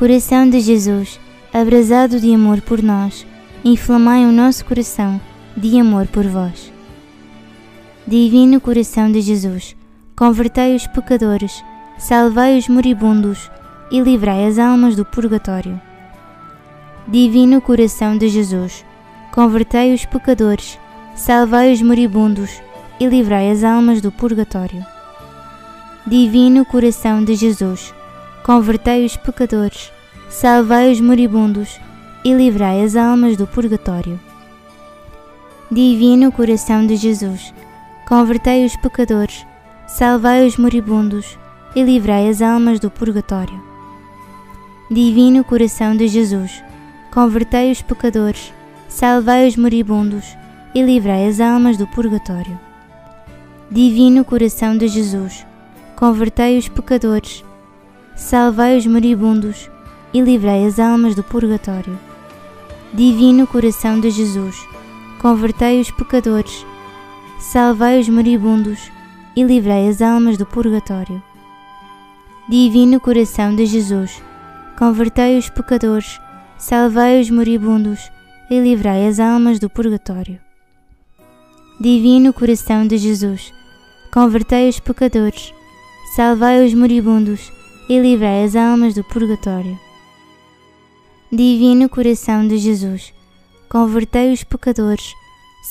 Coração 0.00 0.48
de 0.48 0.60
Jesus, 0.60 1.20
abrasado 1.52 2.18
de 2.18 2.32
amor 2.32 2.62
por 2.62 2.82
nós, 2.82 3.26
inflamai 3.62 4.24
o 4.24 4.32
nosso 4.32 4.64
coração 4.64 5.20
de 5.54 5.78
amor 5.78 6.06
por 6.06 6.26
vós. 6.26 6.72
Divino 8.06 8.62
coração 8.62 9.12
de 9.12 9.20
Jesus, 9.20 9.76
convertei 10.20 10.76
os 10.76 10.86
pecadores, 10.86 11.64
salvai 11.96 12.58
os 12.58 12.68
moribundos 12.68 13.50
e 13.90 14.00
livrai 14.00 14.44
as 14.44 14.58
almas 14.58 14.94
do 14.94 15.02
purgatório. 15.02 15.80
Divino 17.08 17.58
coração 17.62 18.18
de 18.18 18.28
Jesus, 18.28 18.84
convertei 19.32 19.94
os 19.94 20.04
pecadores, 20.04 20.78
salvai 21.14 21.72
os 21.72 21.80
moribundos 21.80 22.60
e 23.00 23.06
livrai 23.06 23.50
as 23.50 23.64
almas 23.64 24.02
do 24.02 24.12
purgatório. 24.12 24.84
Divino 26.06 26.66
coração 26.66 27.24
de 27.24 27.34
Jesus, 27.34 27.94
convertei 28.44 29.06
os 29.06 29.16
pecadores, 29.16 29.90
salvai 30.28 30.92
os 30.92 31.00
moribundos 31.00 31.80
e 32.26 32.34
livrai 32.34 32.84
as 32.84 32.94
almas 32.94 33.38
do 33.38 33.46
purgatório. 33.46 34.20
Divino 35.70 36.30
coração 36.30 36.86
de 36.86 36.96
Jesus, 36.96 37.54
convertei 38.06 38.66
os 38.66 38.76
pecadores, 38.76 39.46
salvai 39.92 40.46
os 40.46 40.56
moribundos 40.56 41.36
e 41.74 41.82
livrai 41.82 42.28
as 42.28 42.40
almas 42.40 42.78
do 42.78 42.88
purgatório. 42.88 43.60
Divino 44.88 45.42
coração 45.42 45.96
de 45.96 46.06
Jesus, 46.06 46.62
convertei 47.12 47.72
os 47.72 47.82
pecadores, 47.82 48.54
salvai 48.88 49.48
os 49.48 49.56
moribundos 49.56 50.24
e 50.74 50.80
livrai 50.80 51.26
as 51.26 51.40
almas 51.40 51.76
do 51.76 51.88
purgatório. 51.88 52.58
Divino 53.68 54.24
coração 54.24 54.78
de 54.78 54.86
Jesus, 54.86 55.44
convertei 55.96 56.56
os 56.56 56.68
pecadores, 56.68 57.44
salvai 58.14 58.78
os 58.78 58.86
moribundos 58.86 59.68
e 60.14 60.20
livrei 60.20 60.66
as 60.66 60.78
almas 60.78 61.16
do 61.16 61.24
purgatório. 61.24 61.98
Divino 62.94 63.44
coração 63.44 63.98
de 64.00 64.10
Jesus, 64.10 64.56
convertei 65.20 65.80
os 65.80 65.90
pecadores, 65.90 66.64
salvai 67.40 67.98
os 67.98 68.08
moribundos 68.08 68.78
e 69.40 69.42
livrei 69.42 69.88
as 69.88 70.02
almas 70.02 70.36
do 70.36 70.44
purgatório. 70.44 71.22
Divino 72.46 73.00
coração 73.00 73.56
de 73.56 73.64
Jesus, 73.64 74.22
convertei 74.78 75.38
os 75.38 75.48
pecadores, 75.48 76.20
salvai 76.58 77.18
os 77.18 77.30
moribundos 77.30 78.10
e 78.50 78.60
livrei 78.60 79.08
as 79.08 79.18
almas 79.18 79.58
do 79.58 79.70
purgatório. 79.70 80.38
Divino 81.80 82.34
coração 82.34 82.86
de 82.86 82.98
Jesus, 82.98 83.50
convertei 84.12 84.68
os 84.68 84.78
pecadores, 84.78 85.54
salvai 86.14 86.62
os 86.62 86.74
moribundos 86.74 87.50
e 87.88 87.98
livrai 87.98 88.44
as 88.44 88.54
almas 88.54 88.92
do 88.94 89.02
purgatório. 89.02 89.78
Divino 91.32 91.88
coração 91.88 92.46
de 92.46 92.58
Jesus, 92.58 93.14
convertei 93.70 94.34
os 94.34 94.44
pecadores, 94.44 95.14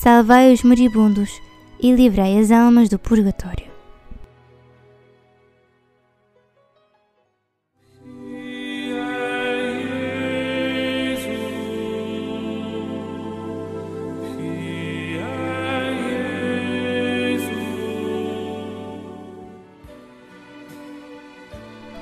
salvai 0.01 0.51
os 0.51 0.63
moribundos 0.63 1.39
e 1.79 1.91
livrai 1.91 2.37
as 2.37 2.51
almas 2.51 2.89
do 2.89 2.99
purgatório. 2.99 3.69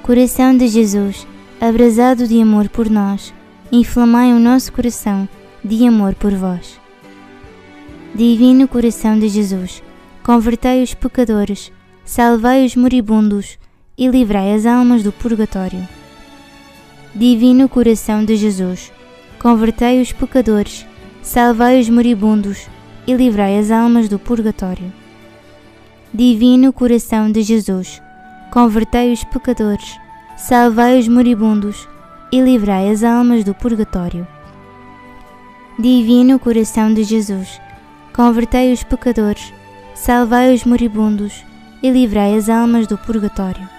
Coração 0.08 0.56
de 0.56 0.70
Jesus, 0.70 1.28
abrasado 1.60 2.26
de 2.26 2.42
amor 2.42 2.70
por 2.70 2.90
nós, 2.90 3.34
inflamai 3.70 4.32
o 4.32 4.40
nosso 4.40 4.72
coração 4.72 5.28
de 5.62 5.86
amor 5.86 6.16
por 6.16 6.34
vós. 6.34 6.80
Divino 8.18 8.68
coração 8.68 9.20
de 9.20 9.30
Jesus, 9.30 9.84
convertei 10.24 10.82
os 10.82 10.92
pecadores, 10.96 11.72
salvai 12.04 12.66
os 12.66 12.76
moribundos 12.76 13.60
e 13.96 14.08
livrai 14.08 14.56
as 14.56 14.66
almas 14.66 15.04
do 15.04 15.12
purgatório. 15.12 15.88
Divino 17.14 17.70
coração 17.70 18.26
de 18.26 18.36
Jesus, 18.36 18.92
convertei 19.38 20.02
os 20.02 20.12
pecadores, 20.12 20.84
salvai 21.22 21.80
os 21.80 21.92
moribundos 21.92 22.68
e 23.06 23.14
livrai 23.14 23.60
as 23.60 23.70
almas 23.70 24.10
do 24.10 24.18
purgatório. 24.18 24.92
Divino 26.12 26.74
coração 26.74 27.32
de 27.32 27.44
Jesus, 27.44 28.02
convertei 28.52 29.14
os 29.14 29.24
pecadores, 29.26 29.96
salvai 30.36 30.98
os 30.98 31.08
moribundos 31.08 31.88
e 32.32 32.42
livrai 32.42 32.90
as 32.90 33.04
almas 33.04 33.44
do 33.44 33.54
purgatório. 33.54 34.28
Divino 35.78 36.40
coração 36.40 36.92
de 36.92 37.04
Jesus, 37.04 37.62
convertei 38.18 38.74
os 38.74 38.82
pecadores, 38.82 39.54
salvai 39.94 40.52
os 40.52 40.64
moribundos 40.64 41.46
e 41.84 41.92
livrai 41.92 42.36
as 42.36 42.50
almas 42.50 42.88
do 42.88 42.98
purgatório. 42.98 43.70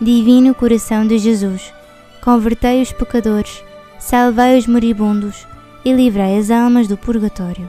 Divino 0.00 0.54
coração 0.54 1.06
de 1.06 1.18
Jesus, 1.18 1.70
convertei 2.24 2.80
os 2.80 2.92
pecadores, 2.92 3.62
salvai 3.98 4.56
os 4.56 4.66
moribundos 4.66 5.46
e 5.84 5.92
livrai 5.92 6.38
as 6.38 6.50
almas 6.50 6.88
do 6.88 6.96
purgatório. 6.96 7.68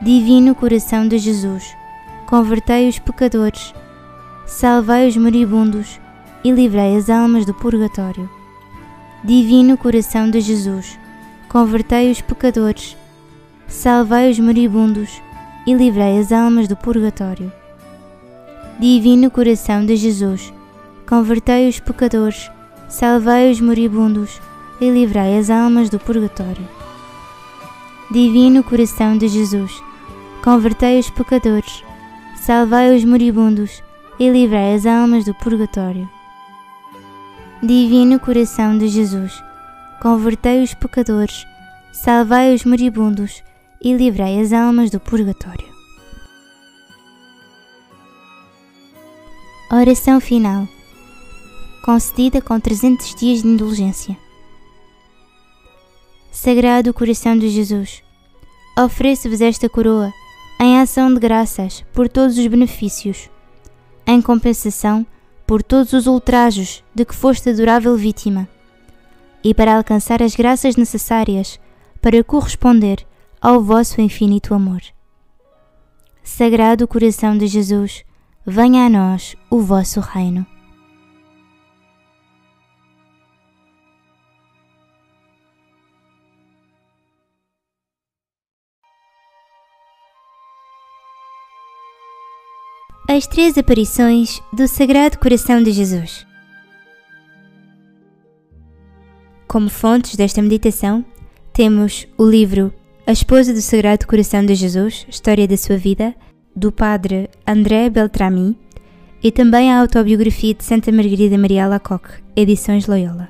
Divino 0.00 0.54
coração 0.54 1.06
de 1.06 1.18
Jesus, 1.18 1.76
convertei 2.26 2.88
os 2.88 2.98
pecadores, 2.98 3.74
salvai 4.46 5.06
os 5.06 5.18
moribundos 5.18 6.00
e 6.42 6.50
livrai 6.50 6.96
as 6.96 7.10
almas 7.10 7.44
do 7.44 7.52
purgatório. 7.52 8.26
Divino 9.22 9.76
coração 9.76 10.30
de 10.30 10.40
Jesus, 10.40 10.98
convertei 11.46 12.10
os 12.10 12.22
pecadores, 12.22 12.96
salvai 13.70 14.28
os 14.28 14.38
moribundos 14.38 15.22
e 15.64 15.72
livrai 15.72 16.18
as 16.18 16.32
almas 16.32 16.66
do 16.66 16.76
purgatório. 16.76 17.52
Divino 18.80 19.30
coração 19.30 19.86
de 19.86 19.94
Jesus, 19.94 20.52
convertei 21.08 21.68
os 21.68 21.78
pecadores, 21.78 22.50
salvai 22.88 23.50
os 23.50 23.60
moribundos 23.60 24.40
e 24.80 24.90
livrai 24.90 25.38
as 25.38 25.48
almas 25.50 25.88
do 25.88 26.00
purgatório. 26.00 26.68
Divino 28.10 28.64
coração 28.64 29.16
de 29.16 29.28
Jesus, 29.28 29.80
convertei 30.42 30.98
os 30.98 31.08
pecadores, 31.08 31.84
salvai 32.36 32.94
os 32.94 33.04
moribundos 33.04 33.84
e 34.18 34.28
livrai 34.28 34.74
as 34.74 34.84
almas 34.84 35.24
do 35.24 35.34
purgatório. 35.34 36.10
Divino 37.62 38.18
coração 38.18 38.76
de 38.76 38.88
Jesus, 38.88 39.40
convertei 40.02 40.60
os 40.64 40.74
pecadores, 40.74 41.46
salvai 41.92 42.52
os 42.52 42.64
moribundos 42.64 43.44
e 43.80 43.92
livrai 43.92 44.40
as 44.40 44.52
almas 44.52 44.90
do 44.90 45.00
purgatório. 45.00 45.68
Oração 49.72 50.20
final, 50.20 50.66
concedida 51.84 52.42
com 52.42 52.58
300 52.58 53.14
dias 53.14 53.42
de 53.42 53.48
indulgência. 53.48 54.16
Sagrado 56.30 56.92
coração 56.92 57.38
de 57.38 57.48
Jesus, 57.48 58.02
ofereço-vos 58.78 59.40
esta 59.40 59.68
coroa 59.68 60.12
em 60.60 60.78
ação 60.78 61.12
de 61.12 61.20
graças 61.20 61.84
por 61.92 62.08
todos 62.08 62.36
os 62.36 62.46
benefícios 62.46 63.30
em 64.06 64.20
compensação 64.20 65.06
por 65.46 65.62
todos 65.62 65.92
os 65.92 66.06
ultrajos 66.06 66.82
de 66.94 67.04
que 67.04 67.14
foste 67.14 67.50
adorável 67.50 67.96
vítima, 67.96 68.48
e 69.42 69.54
para 69.54 69.76
alcançar 69.76 70.22
as 70.22 70.34
graças 70.34 70.76
necessárias 70.76 71.58
para 72.00 72.22
corresponder 72.22 73.06
ao 73.40 73.62
vosso 73.62 74.00
infinito 74.00 74.52
amor. 74.52 74.82
Sagrado 76.22 76.86
coração 76.86 77.36
de 77.36 77.46
Jesus, 77.46 78.04
venha 78.46 78.84
a 78.84 78.88
nós 78.88 79.34
o 79.50 79.60
vosso 79.60 79.98
reino. 80.00 80.46
As 93.08 93.26
três 93.26 93.58
aparições 93.58 94.40
do 94.52 94.68
Sagrado 94.68 95.18
Coração 95.18 95.60
de 95.60 95.72
Jesus. 95.72 96.24
Como 99.48 99.68
fontes 99.68 100.14
desta 100.14 100.40
meditação, 100.40 101.04
temos 101.52 102.06
o 102.16 102.24
livro 102.24 102.72
A 103.10 103.12
Esposa 103.12 103.52
do 103.52 103.60
Sagrado 103.60 104.06
Coração 104.06 104.46
de 104.46 104.54
Jesus, 104.54 105.04
História 105.08 105.48
da 105.48 105.56
Sua 105.56 105.76
Vida, 105.76 106.14
do 106.54 106.70
padre 106.70 107.28
André 107.44 107.90
Beltrami, 107.90 108.56
e 109.20 109.32
também 109.32 109.68
a 109.68 109.80
autobiografia 109.80 110.54
de 110.54 110.62
Santa 110.62 110.92
Margarida 110.92 111.36
Maria 111.36 111.64
Alacoque, 111.64 112.22
Edições 112.36 112.86
Loyola. 112.86 113.28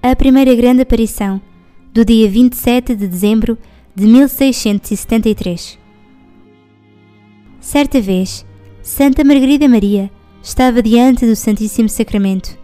A 0.00 0.14
primeira 0.14 0.54
grande 0.54 0.82
aparição, 0.82 1.42
do 1.92 2.04
dia 2.04 2.28
27 2.28 2.94
de 2.94 3.08
dezembro 3.08 3.58
de 3.96 4.06
1673. 4.06 5.80
Certa 7.58 8.00
vez, 8.00 8.46
Santa 8.80 9.24
Margarida 9.24 9.66
Maria 9.66 10.08
estava 10.40 10.80
diante 10.80 11.26
do 11.26 11.34
Santíssimo 11.34 11.88
Sacramento 11.88 12.56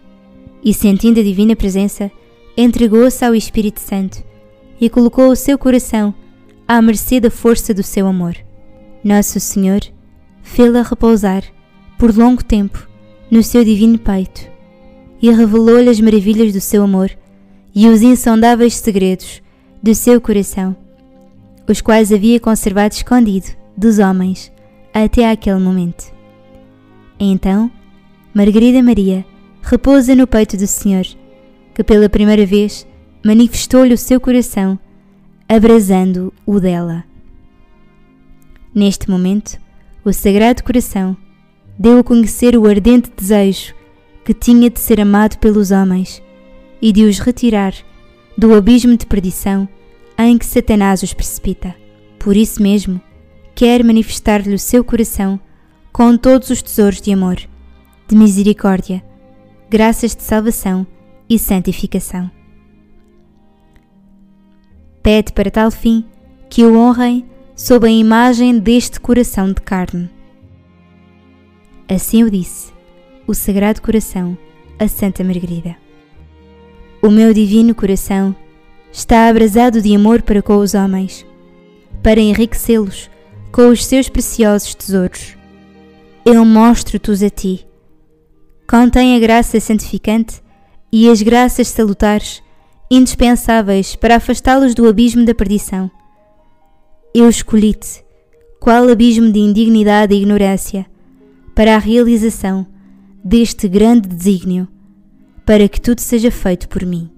e, 0.63 0.73
sentindo 0.73 1.19
a 1.19 1.23
divina 1.23 1.57
presença, 1.57 2.09
entregou-se 2.55 3.25
ao 3.25 3.35
Espírito 3.35 3.81
Santo 3.81 4.28
e 4.79 4.89
colocou 4.89 5.29
o 5.29 5.35
seu 5.35 5.57
coração 5.57 6.13
à 6.67 6.81
mercê 6.81 7.19
da 7.19 7.29
força 7.29 7.73
do 7.73 7.83
seu 7.83 8.07
amor. 8.07 8.35
Nosso 9.03 9.39
Senhor 9.39 9.81
fê-la 10.41 10.81
repousar 10.81 11.43
por 11.97 12.15
longo 12.15 12.43
tempo 12.43 12.87
no 13.29 13.43
seu 13.43 13.63
divino 13.63 13.97
peito 13.97 14.49
e 15.21 15.29
revelou-lhe 15.31 15.89
as 15.89 15.99
maravilhas 15.99 16.53
do 16.53 16.61
seu 16.61 16.83
amor 16.83 17.11
e 17.75 17.87
os 17.87 18.01
insondáveis 18.01 18.75
segredos 18.75 19.41
do 19.81 19.93
seu 19.93 20.19
coração, 20.19 20.75
os 21.67 21.81
quais 21.81 22.11
havia 22.11 22.39
conservado 22.39 22.93
escondido 22.93 23.47
dos 23.77 23.99
homens 23.99 24.51
até 24.93 25.29
aquele 25.29 25.59
momento. 25.59 26.11
Então, 27.19 27.71
Margarida 28.33 28.81
Maria 28.81 29.25
repousa 29.61 30.15
no 30.15 30.25
peito 30.25 30.57
do 30.57 30.67
Senhor, 30.67 31.05
que 31.73 31.83
pela 31.83 32.09
primeira 32.09 32.45
vez 32.45 32.87
manifestou-lhe 33.23 33.93
o 33.93 33.97
seu 33.97 34.19
coração, 34.19 34.79
abrasando 35.47 36.33
o 36.45 36.59
dela. 36.59 37.03
Neste 38.73 39.09
momento, 39.09 39.59
o 40.05 40.13
Sagrado 40.13 40.63
Coração 40.63 41.17
deu 41.77 41.99
a 41.99 42.03
conhecer 42.03 42.55
o 42.55 42.65
ardente 42.67 43.11
desejo 43.15 43.73
que 44.23 44.33
tinha 44.33 44.69
de 44.69 44.79
ser 44.79 45.01
amado 45.01 45.37
pelos 45.37 45.71
homens 45.71 46.21
e 46.81 46.91
de 46.91 47.03
os 47.03 47.19
retirar 47.19 47.73
do 48.37 48.53
abismo 48.53 48.95
de 48.95 49.05
perdição 49.05 49.67
em 50.17 50.37
que 50.37 50.45
Satanás 50.45 51.01
os 51.03 51.13
precipita. 51.13 51.75
Por 52.17 52.37
isso 52.37 52.61
mesmo, 52.61 53.01
quer 53.55 53.83
manifestar-lhe 53.83 54.53
o 54.53 54.59
seu 54.59 54.83
coração 54.83 55.39
com 55.91 56.15
todos 56.17 56.49
os 56.49 56.61
tesouros 56.61 57.01
de 57.01 57.11
amor, 57.11 57.37
de 58.07 58.15
misericórdia, 58.15 59.03
graças 59.69 60.15
de 60.15 60.23
salvação 60.23 60.85
e 61.29 61.39
santificação. 61.39 62.38
Pede 65.11 65.33
para 65.33 65.49
tal 65.49 65.71
fim 65.71 66.05
que 66.51 66.63
o 66.63 66.77
honrem 66.77 67.25
sob 67.55 67.87
a 67.87 67.89
imagem 67.89 68.59
deste 68.59 68.99
coração 68.99 69.47
de 69.47 69.59
carne. 69.59 70.07
Assim 71.89 72.23
o 72.23 72.29
disse 72.29 72.71
o 73.25 73.33
Sagrado 73.33 73.81
Coração 73.81 74.37
a 74.77 74.87
Santa 74.87 75.23
Margarida. 75.23 75.75
O 77.01 77.09
meu 77.09 77.33
divino 77.33 77.73
coração 77.73 78.35
está 78.91 79.27
abrasado 79.27 79.81
de 79.81 79.95
amor 79.95 80.21
para 80.21 80.43
com 80.43 80.57
os 80.57 80.75
homens 80.75 81.25
para 82.03 82.21
enriquecê-los 82.21 83.09
com 83.51 83.69
os 83.69 83.83
seus 83.83 84.09
preciosos 84.09 84.75
tesouros. 84.75 85.35
Eu 86.23 86.45
mostro-te-os 86.45 87.23
a 87.23 87.31
ti. 87.31 87.65
Contém 88.69 89.15
a 89.15 89.19
graça 89.19 89.59
santificante 89.59 90.39
e 90.91 91.09
as 91.09 91.19
graças 91.23 91.67
salutares, 91.67 92.43
indispensáveis 92.89 93.95
para 93.95 94.15
afastá-los 94.15 94.73
do 94.73 94.87
abismo 94.87 95.25
da 95.25 95.35
perdição. 95.35 95.89
Eu 97.13 97.29
escolhi-te, 97.29 98.03
qual 98.59 98.89
abismo 98.89 99.31
de 99.31 99.39
indignidade 99.39 100.13
e 100.13 100.17
ignorância, 100.17 100.85
para 101.55 101.75
a 101.75 101.79
realização 101.79 102.65
deste 103.23 103.67
grande 103.67 104.07
desígnio, 104.07 104.67
para 105.45 105.67
que 105.67 105.81
tudo 105.81 105.99
seja 105.99 106.31
feito 106.31 106.67
por 106.67 106.85
mim. 106.85 107.09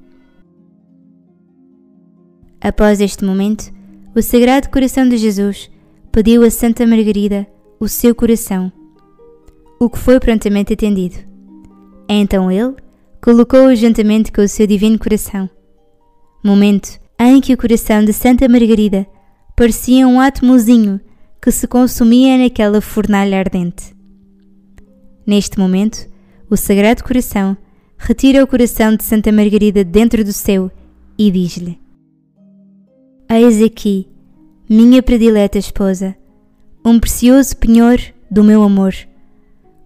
Após 2.60 3.02
este 3.02 3.24
momento, 3.24 3.72
o 4.16 4.22
Sagrado 4.22 4.70
Coração 4.70 5.08
de 5.08 5.18
Jesus 5.18 5.70
pediu 6.12 6.44
a 6.44 6.50
Santa 6.50 6.86
Margarida 6.86 7.48
o 7.80 7.88
seu 7.88 8.14
coração, 8.14 8.72
o 9.80 9.90
que 9.90 9.98
foi 9.98 10.20
prontamente 10.20 10.74
atendido. 10.74 11.16
Então 12.08 12.52
ele 12.52 12.76
colocou-o 13.24 13.76
juntamente 13.76 14.32
com 14.32 14.42
o 14.42 14.48
seu 14.48 14.68
divino 14.68 15.00
coração. 15.00 15.50
Momento 16.44 17.00
em 17.20 17.40
que 17.40 17.54
o 17.54 17.58
coração 17.58 18.04
de 18.04 18.12
Santa 18.12 18.50
Margarida 18.50 19.06
parecia 19.56 20.08
um 20.08 20.20
átomozinho 20.20 21.00
que 21.40 21.52
se 21.52 21.68
consumia 21.68 22.38
naquela 22.38 22.82
fornalha 22.82 23.38
ardente. 23.38 23.96
Neste 25.26 25.60
momento, 25.60 26.08
o 26.50 26.58
Sagrado 26.58 27.04
Coração 27.04 27.56
retira 27.96 28.44
o 28.44 28.48
coração 28.48 28.96
de 28.96 29.04
Santa 29.04 29.32
Margarida 29.32 29.84
dentro 29.84 30.24
do 30.24 30.34
seu 30.34 30.72
e 31.18 31.30
diz-lhe: 31.30 31.80
Eis 33.30 33.62
aqui, 33.62 34.08
minha 34.68 35.04
predileta 35.04 35.60
esposa, 35.60 36.16
um 36.84 37.00
precioso 37.00 37.56
penhor 37.58 38.00
do 38.32 38.44
meu 38.44 38.64
amor, 38.64 38.96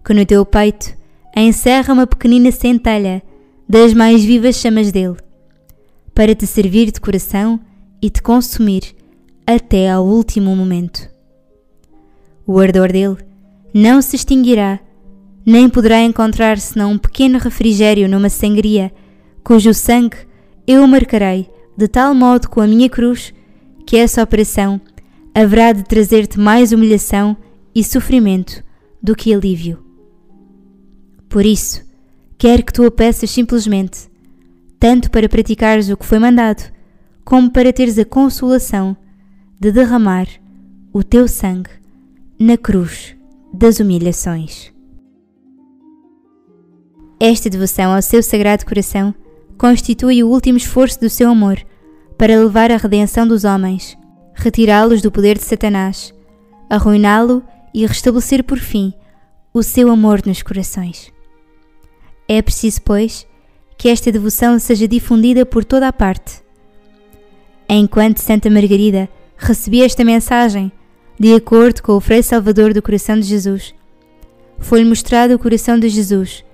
que 0.02 0.14
no 0.14 0.24
teu 0.24 0.44
peito 0.46 0.96
encerra 1.36 1.92
uma 1.92 2.06
pequenina 2.06 2.50
centelha 2.50 3.22
das 3.68 3.92
mais 3.92 4.24
vivas 4.24 4.56
chamas 4.56 4.90
dele, 4.90 5.16
para 6.16 6.34
te 6.34 6.46
servir 6.46 6.90
de 6.90 6.98
coração 6.98 7.60
e 8.00 8.08
te 8.08 8.22
consumir 8.22 8.96
até 9.46 9.90
ao 9.90 10.06
último 10.06 10.56
momento. 10.56 11.06
O 12.46 12.58
ardor 12.58 12.90
dele 12.90 13.18
não 13.74 14.00
se 14.00 14.16
extinguirá, 14.16 14.80
nem 15.44 15.68
poderá 15.68 16.00
encontrar 16.00 16.58
senão 16.58 16.92
um 16.92 16.98
pequeno 16.98 17.38
refrigério 17.38 18.08
numa 18.08 18.30
sangria, 18.30 18.90
cujo 19.44 19.74
sangue 19.74 20.16
eu 20.66 20.86
marcarei 20.86 21.50
de 21.76 21.86
tal 21.86 22.14
modo 22.14 22.48
com 22.48 22.62
a 22.62 22.66
minha 22.66 22.88
cruz 22.88 23.34
que 23.86 23.98
essa 23.98 24.22
operação 24.22 24.80
haverá 25.34 25.72
de 25.72 25.84
trazer-te 25.84 26.40
mais 26.40 26.72
humilhação 26.72 27.36
e 27.74 27.84
sofrimento 27.84 28.64
do 29.02 29.14
que 29.14 29.34
alívio. 29.34 29.84
Por 31.28 31.44
isso, 31.44 31.84
quero 32.38 32.64
que 32.64 32.72
tu 32.72 32.86
a 32.86 32.90
peças 32.90 33.28
simplesmente, 33.28 34.08
tanto 34.86 35.10
para 35.10 35.28
praticares 35.28 35.90
o 35.90 35.96
que 35.96 36.06
foi 36.06 36.20
mandado, 36.20 36.62
como 37.24 37.50
para 37.50 37.72
teres 37.72 37.98
a 37.98 38.04
consolação 38.04 38.96
de 39.58 39.72
derramar 39.72 40.28
o 40.92 41.02
teu 41.02 41.26
sangue 41.26 41.70
na 42.38 42.56
cruz 42.56 43.16
das 43.52 43.80
humilhações. 43.80 44.72
Esta 47.18 47.50
devoção 47.50 47.92
ao 47.92 48.00
seu 48.00 48.22
sagrado 48.22 48.64
coração 48.64 49.12
constitui 49.58 50.22
o 50.22 50.28
último 50.28 50.56
esforço 50.56 51.00
do 51.00 51.10
seu 51.10 51.30
amor 51.30 51.58
para 52.16 52.38
levar 52.38 52.70
a 52.70 52.76
redenção 52.76 53.26
dos 53.26 53.42
homens, 53.42 53.98
retirá-los 54.34 55.02
do 55.02 55.10
poder 55.10 55.36
de 55.36 55.42
Satanás, 55.42 56.14
arruiná-lo 56.70 57.42
e 57.74 57.84
restabelecer 57.84 58.44
por 58.44 58.58
fim 58.60 58.94
o 59.52 59.64
seu 59.64 59.90
amor 59.90 60.24
nos 60.24 60.44
corações. 60.44 61.12
É 62.28 62.40
preciso, 62.40 62.80
pois, 62.82 63.26
que 63.76 63.88
esta 63.88 64.10
devoção 64.10 64.58
seja 64.58 64.88
difundida 64.88 65.44
por 65.44 65.64
toda 65.64 65.88
a 65.88 65.92
parte. 65.92 66.40
Enquanto 67.68 68.18
Santa 68.18 68.48
Margarida 68.48 69.08
recebia 69.36 69.84
esta 69.84 70.04
mensagem, 70.04 70.70
de 71.18 71.34
acordo 71.34 71.82
com 71.82 71.92
o 71.92 72.00
Frei 72.00 72.22
Salvador 72.22 72.72
do 72.72 72.82
Coração 72.82 73.18
de 73.18 73.26
Jesus, 73.26 73.74
foi-lhe 74.58 74.88
mostrado 74.88 75.34
o 75.34 75.38
coração 75.38 75.78
de 75.78 75.88
Jesus, 75.88 76.44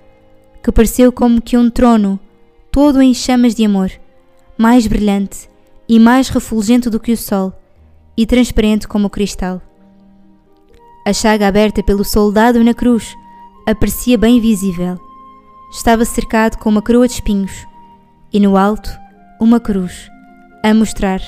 que 0.61 0.71
pareceu 0.71 1.11
como 1.11 1.41
que 1.41 1.57
um 1.57 1.69
trono, 1.69 2.19
todo 2.71 3.01
em 3.01 3.13
chamas 3.13 3.55
de 3.55 3.65
amor, 3.65 3.91
mais 4.57 4.87
brilhante 4.87 5.49
e 5.87 5.99
mais 5.99 6.29
refulgente 6.29 6.89
do 6.89 6.99
que 6.99 7.11
o 7.11 7.17
sol, 7.17 7.53
e 8.15 8.25
transparente 8.25 8.87
como 8.87 9.07
o 9.07 9.09
cristal. 9.09 9.61
A 11.05 11.11
chaga 11.11 11.47
aberta 11.47 11.83
pelo 11.83 12.03
soldado 12.03 12.63
na 12.63 12.73
cruz 12.73 13.13
aparecia 13.67 14.17
bem 14.17 14.39
visível. 14.39 14.97
Estava 15.73 16.05
cercado 16.05 16.57
com 16.59 16.69
uma 16.69 16.83
coroa 16.83 17.07
de 17.07 17.15
espinhos, 17.15 17.65
e 18.31 18.39
no 18.39 18.55
alto, 18.55 18.91
uma 19.41 19.59
cruz, 19.59 20.07
a 20.63 20.71
mostrar 20.71 21.19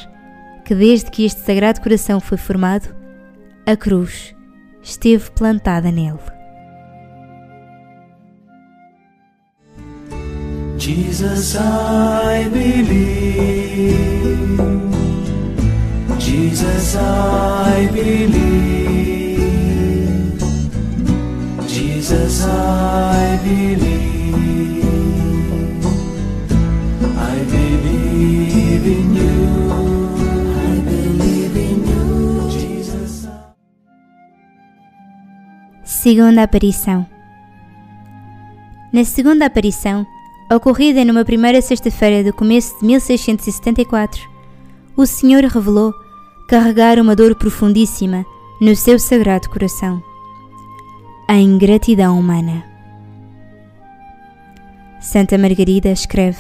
que 0.64 0.76
desde 0.76 1.10
que 1.10 1.26
este 1.26 1.42
sagrado 1.42 1.82
coração 1.82 2.20
foi 2.20 2.38
formado, 2.38 2.96
a 3.66 3.76
cruz 3.76 4.36
esteve 4.84 5.32
plantada 5.32 5.92
nele. 5.92 6.20
Jesus, 10.78 11.56
I 11.56 12.48
believe. 12.48 13.96
Jesus, 16.20 16.96
I 16.96 17.88
believe. 17.92 18.36
Jesus, 21.68 22.42
I 22.46 23.40
believe. 23.44 24.15
Segunda 36.06 36.44
aparição. 36.44 37.04
Na 38.94 39.04
segunda 39.04 39.48
aparição, 39.48 40.06
ocorrida 40.54 41.04
numa 41.04 41.26
primeira 41.26 41.60
sexta-feira 41.64 42.24
do 42.24 42.32
começo 42.32 42.78
de 42.78 42.86
1674, 42.86 44.22
o 44.96 45.08
Senhor 45.08 45.44
revelou 45.46 45.92
carregar 46.48 47.00
uma 47.00 47.16
dor 47.16 47.34
profundíssima 47.34 48.24
no 48.62 48.76
seu 48.76 49.00
sagrado 49.00 49.50
coração: 49.50 50.00
a 51.28 51.40
ingratidão 51.40 52.20
humana. 52.20 52.64
Santa 55.02 55.40
Margarida 55.40 55.90
escreve: 55.90 56.38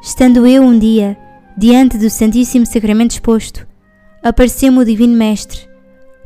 Estando 0.00 0.46
eu 0.46 0.62
um 0.62 0.78
dia 0.78 1.18
diante 1.58 1.98
do 1.98 2.08
Santíssimo 2.08 2.66
Sacramento 2.66 3.14
exposto, 3.14 3.66
apareceu-me 4.22 4.78
o 4.78 4.84
Divino 4.84 5.16
Mestre, 5.16 5.68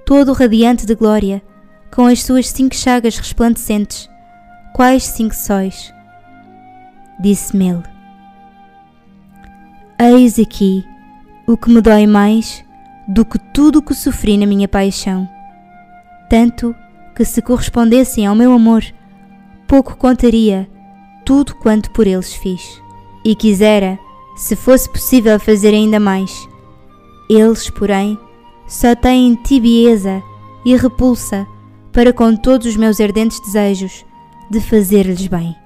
todo 0.04 0.34
radiante 0.34 0.84
de 0.84 0.94
glória, 0.94 1.42
com 1.94 2.06
as 2.06 2.22
suas 2.22 2.48
cinco 2.48 2.74
chagas 2.74 3.18
resplandecentes, 3.18 4.08
quais 4.74 5.02
cinco 5.04 5.34
sóis 5.34 5.92
disse-me 7.20 7.68
ele. 7.68 7.82
Eis 9.98 10.38
aqui 10.38 10.84
o 11.46 11.56
que 11.56 11.70
me 11.70 11.80
dói 11.80 12.06
mais 12.06 12.64
do 13.06 13.24
que 13.24 13.38
tudo 13.38 13.80
o 13.80 13.82
que 13.82 13.94
sofri 13.94 14.38
na 14.38 14.46
minha 14.46 14.66
paixão. 14.66 15.28
Tanto 16.30 16.74
que 17.14 17.24
se 17.24 17.42
correspondessem 17.42 18.26
ao 18.26 18.34
meu 18.34 18.52
amor, 18.52 18.82
pouco 19.66 19.96
contaria 19.96 20.70
tudo 21.24 21.54
quanto 21.56 21.90
por 21.90 22.06
eles 22.06 22.32
fiz. 22.34 22.80
E 23.24 23.34
quisera, 23.34 23.98
se 24.36 24.56
fosse 24.56 24.88
possível 24.88 25.38
fazer 25.38 25.74
ainda 25.74 26.00
mais. 26.00 26.48
Eles, 27.28 27.68
porém, 27.68 28.18
só 28.66 28.94
têm 28.94 29.34
tibieza 29.34 30.22
e 30.64 30.74
repulsa 30.76 31.46
para 31.92 32.12
com 32.12 32.34
todos 32.36 32.66
os 32.66 32.76
meus 32.76 33.00
ardentes 33.00 33.40
desejos 33.40 34.04
de 34.50 34.60
fazer-lhes 34.60 35.26
bem. 35.26 35.56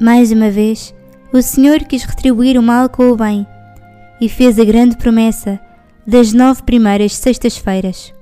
Mais 0.00 0.30
uma 0.30 0.50
vez, 0.50 0.94
o 1.32 1.40
Senhor 1.42 1.80
quis 1.80 2.04
retribuir 2.04 2.58
o 2.58 2.62
mal 2.62 2.88
com 2.88 3.10
o 3.10 3.16
bem 3.16 3.46
e 4.20 4.28
fez 4.28 4.58
a 4.58 4.64
grande 4.64 4.96
promessa 4.96 5.60
das 6.06 6.32
nove 6.32 6.62
primeiras 6.62 7.14
sextas-feiras. 7.14 8.12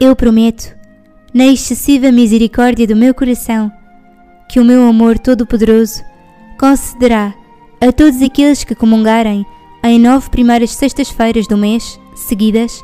Eu 0.00 0.16
prometo, 0.16 0.74
na 1.32 1.46
excessiva 1.46 2.10
misericórdia 2.10 2.86
do 2.86 2.96
meu 2.96 3.14
coração, 3.14 3.70
que 4.48 4.60
o 4.60 4.64
meu 4.64 4.86
amor 4.86 5.18
todo-poderoso 5.18 6.02
concederá 6.58 7.34
a 7.80 7.92
todos 7.92 8.22
aqueles 8.22 8.64
que 8.64 8.74
comungarem 8.74 9.44
em 9.82 9.98
nove 9.98 10.30
primeiras 10.30 10.70
sextas-feiras 10.70 11.46
do 11.46 11.56
mês, 11.56 12.00
seguidas, 12.14 12.82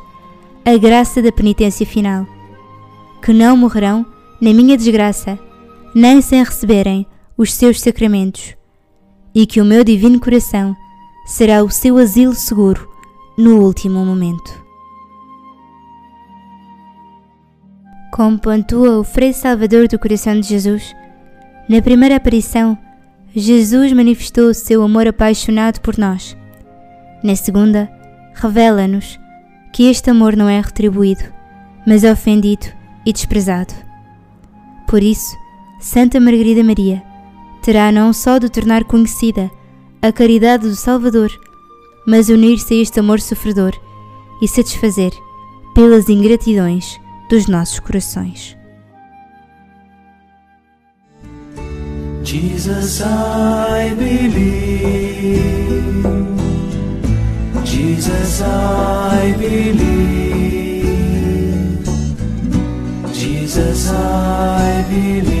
a 0.63 0.77
graça 0.77 1.21
da 1.21 1.31
penitência 1.31 1.85
final, 1.85 2.27
que 3.21 3.33
não 3.33 3.57
morrerão 3.57 4.05
na 4.39 4.53
minha 4.53 4.77
desgraça 4.77 5.39
nem 5.93 6.21
sem 6.21 6.43
receberem 6.43 7.05
os 7.37 7.53
seus 7.53 7.81
sacramentos, 7.81 8.55
e 9.33 9.45
que 9.45 9.59
o 9.59 9.65
meu 9.65 9.83
divino 9.83 10.19
coração 10.19 10.75
será 11.25 11.63
o 11.63 11.69
seu 11.69 11.97
asilo 11.97 12.33
seguro 12.33 12.89
no 13.37 13.61
último 13.61 14.05
momento. 14.05 14.61
Como 18.11 18.37
pontua 18.37 18.99
o 18.99 19.03
Frei 19.03 19.33
Salvador 19.33 19.87
do 19.87 19.97
Coração 19.97 20.39
de 20.39 20.47
Jesus, 20.47 20.93
na 21.67 21.81
primeira 21.81 22.17
aparição, 22.17 22.77
Jesus 23.33 23.93
manifestou 23.93 24.49
o 24.49 24.53
seu 24.53 24.83
amor 24.83 25.07
apaixonado 25.07 25.79
por 25.79 25.97
nós. 25.97 26.35
Na 27.23 27.35
segunda, 27.35 27.89
revela-nos 28.33 29.20
que 29.73 29.89
este 29.89 30.09
amor 30.09 30.35
não 30.35 30.49
é 30.49 30.59
retribuído, 30.59 31.23
mas 31.87 32.03
ofendido 32.03 32.67
e 33.05 33.13
desprezado. 33.13 33.73
Por 34.87 35.01
isso, 35.01 35.35
Santa 35.79 36.19
Margarida 36.19 36.63
Maria 36.63 37.01
terá 37.61 37.91
não 37.91 38.11
só 38.11 38.37
de 38.37 38.49
tornar 38.49 38.83
conhecida 38.83 39.49
a 40.01 40.11
caridade 40.11 40.67
do 40.67 40.75
Salvador, 40.75 41.31
mas 42.05 42.29
unir-se 42.29 42.73
a 42.73 42.81
este 42.81 42.99
amor 42.99 43.21
sofredor 43.21 43.71
e 44.41 44.47
satisfazer 44.47 45.11
pelas 45.73 46.09
ingratidões 46.09 46.99
dos 47.29 47.47
nossos 47.47 47.79
corações. 47.79 48.57
Jesus, 52.23 53.01
I 53.01 53.95
believe. 53.95 55.01
Jesus, 57.71 58.41
I 58.41 59.31
believe. 59.39 60.91
Jesus, 63.13 63.89
I 63.93 64.83
believe. 64.89 65.31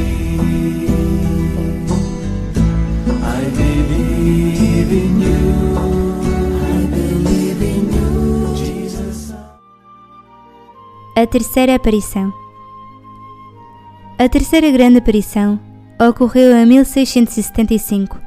I 3.21 3.43
believe 3.57 4.91
in 4.93 5.19
you. 5.19 5.51
Jesus, 8.55 9.33
A 11.17 11.27
terceira 11.27 11.75
aparição. 11.75 12.31
A 14.17 14.29
terceira 14.29 14.71
grande 14.71 14.99
aparição 14.99 15.59
ocorreu 15.99 16.55
em 16.55 16.65
1675, 16.65 18.17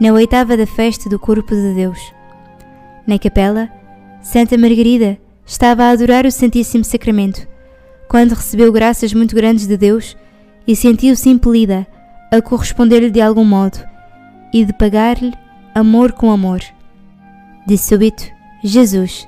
na 0.00 0.12
oitava 0.12 0.56
da 0.56 0.64
festa 0.64 1.10
do 1.10 1.18
Corpo 1.18 1.52
de 1.56 1.74
Deus. 1.74 2.21
Na 3.06 3.18
capela, 3.18 3.68
Santa 4.20 4.56
Margarida 4.56 5.18
estava 5.44 5.84
a 5.84 5.90
adorar 5.90 6.24
o 6.24 6.30
Santíssimo 6.30 6.84
Sacramento, 6.84 7.46
quando 8.08 8.34
recebeu 8.34 8.70
graças 8.72 9.12
muito 9.12 9.34
grandes 9.34 9.66
de 9.66 9.76
Deus 9.76 10.16
e 10.66 10.76
sentiu-se 10.76 11.28
impelida 11.28 11.86
a 12.30 12.40
corresponder-lhe 12.40 13.10
de 13.10 13.20
algum 13.20 13.44
modo 13.44 13.78
e 14.52 14.64
de 14.64 14.72
pagar-lhe 14.72 15.32
amor 15.74 16.12
com 16.12 16.30
amor. 16.30 16.60
De 17.66 17.76
súbito, 17.76 18.24
Jesus, 18.62 19.26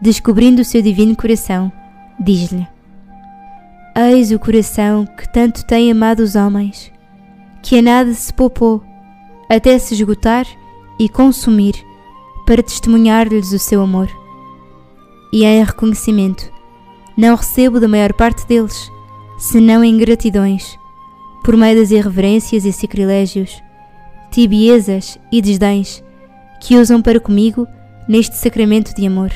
descobrindo 0.00 0.62
o 0.62 0.64
seu 0.64 0.82
divino 0.82 1.14
coração, 1.16 1.70
diz-lhe: 2.18 2.66
Eis 3.96 4.32
o 4.32 4.38
coração 4.38 5.06
que 5.06 5.32
tanto 5.32 5.64
tem 5.64 5.90
amado 5.92 6.20
os 6.20 6.34
homens, 6.34 6.92
que 7.62 7.78
a 7.78 7.82
nada 7.82 8.12
se 8.12 8.32
poupou, 8.32 8.82
até 9.48 9.78
se 9.78 9.94
esgotar 9.94 10.46
e 10.98 11.08
consumir, 11.08 11.74
para 12.46 12.62
testemunhar-lhes 12.62 13.52
o 13.52 13.58
seu 13.58 13.80
amor. 13.82 14.08
E 15.32 15.44
em 15.44 15.64
reconhecimento, 15.64 16.50
não 17.16 17.36
recebo 17.36 17.80
da 17.80 17.88
maior 17.88 18.12
parte 18.12 18.46
deles, 18.46 18.90
senão 19.38 19.84
ingratidões, 19.84 20.76
por 21.44 21.56
meio 21.56 21.78
das 21.78 21.90
irreverências 21.90 22.64
e 22.64 22.72
sacrilégios, 22.72 23.62
tibiezas 24.30 25.18
e 25.30 25.42
desdéns 25.42 26.02
que 26.60 26.76
usam 26.76 27.02
para 27.02 27.20
comigo 27.20 27.66
neste 28.08 28.36
sacramento 28.36 28.94
de 28.94 29.06
amor. 29.06 29.32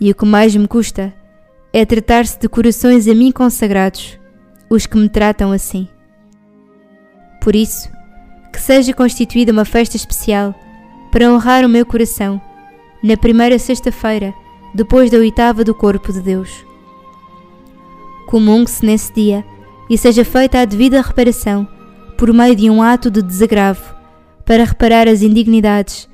E 0.00 0.10
o 0.10 0.14
que 0.14 0.24
mais 0.24 0.54
me 0.54 0.68
custa 0.68 1.12
é 1.72 1.84
tratar-se 1.84 2.38
de 2.38 2.48
corações 2.48 3.08
a 3.08 3.14
mim 3.14 3.32
consagrados, 3.32 4.18
os 4.70 4.86
que 4.86 4.96
me 4.96 5.08
tratam 5.08 5.50
assim. 5.50 5.88
Por 7.40 7.54
isso, 7.56 7.90
que 8.52 8.60
seja 8.60 8.94
constituída 8.94 9.52
uma 9.52 9.64
festa 9.64 9.96
especial 9.96 10.54
para 11.14 11.32
honrar 11.32 11.64
o 11.64 11.68
meu 11.68 11.86
coração, 11.86 12.42
na 13.00 13.16
primeira 13.16 13.56
sexta-feira, 13.56 14.34
depois 14.74 15.12
da 15.12 15.18
oitava 15.18 15.62
do 15.62 15.72
Corpo 15.72 16.12
de 16.12 16.20
Deus. 16.20 16.66
Comungue-se 18.26 18.84
nesse 18.84 19.12
dia 19.12 19.44
e 19.88 19.96
seja 19.96 20.24
feita 20.24 20.58
a 20.58 20.64
devida 20.64 21.00
reparação, 21.00 21.68
por 22.18 22.32
meio 22.32 22.56
de 22.56 22.68
um 22.68 22.82
ato 22.82 23.12
de 23.12 23.22
desagravo, 23.22 23.94
para 24.44 24.64
reparar 24.64 25.06
as 25.06 25.22
indignidades 25.22 26.08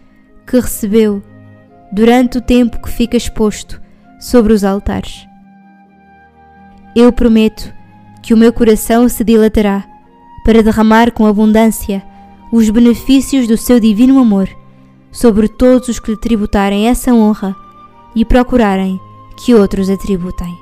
que 0.46 0.60
recebeu 0.60 1.22
durante 1.90 2.36
o 2.36 2.42
tempo 2.42 2.82
que 2.82 2.90
fica 2.90 3.16
exposto 3.16 3.80
sobre 4.20 4.52
os 4.52 4.62
altares. 4.62 5.26
Eu 6.94 7.10
prometo 7.10 7.72
que 8.22 8.34
o 8.34 8.36
meu 8.36 8.52
coração 8.52 9.08
se 9.08 9.24
dilatará 9.24 9.82
para 10.44 10.62
derramar 10.62 11.10
com 11.10 11.24
abundância 11.24 12.02
os 12.52 12.68
benefícios 12.68 13.48
do 13.48 13.56
seu 13.56 13.80
divino 13.80 14.18
amor 14.18 14.59
sobre 15.10 15.48
todos 15.48 15.88
os 15.88 15.98
que 15.98 16.12
lhe 16.12 16.16
tributarem 16.16 16.88
essa 16.88 17.12
honra 17.12 17.54
e 18.14 18.24
procurarem 18.24 19.00
que 19.36 19.54
outros 19.54 19.88
a 19.88 19.96
tributem. 19.96 20.58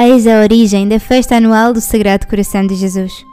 Eis 0.00 0.26
a 0.26 0.40
origem 0.40 0.86
da 0.86 1.00
festa 1.00 1.36
anual 1.36 1.72
do 1.72 1.80
Sagrado 1.80 2.26
Coração 2.26 2.66
de 2.66 2.76
Jesus. 2.76 3.24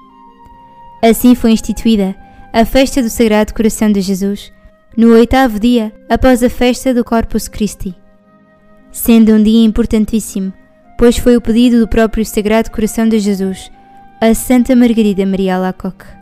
Assim 1.04 1.36
foi 1.36 1.52
instituída 1.52 2.16
a 2.52 2.66
festa 2.66 3.04
do 3.04 3.10
Sagrado 3.10 3.54
Coração 3.54 3.92
de 3.92 4.02
Jesus 4.02 4.52
no 4.98 5.12
oitavo 5.14 5.60
dia 5.60 5.94
após 6.10 6.42
a 6.42 6.50
festa 6.50 6.94
do 6.94 7.04
Corpus 7.04 7.48
Christi, 7.48 7.94
sendo 8.92 9.34
um 9.34 9.44
dia 9.44 9.64
importantíssimo, 9.64 10.52
pois 10.98 11.18
foi 11.18 11.36
o 11.38 11.42
pedido 11.42 11.80
do 11.80 11.88
próprio 11.88 12.26
Sagrado 12.26 12.72
Coração 12.72 13.08
de 13.08 13.20
Jesus 13.20 13.70
a 14.22 14.34
Santa 14.34 14.76
Margarida 14.76 15.26
Maria 15.26 15.58
Alacoque. 15.58 16.15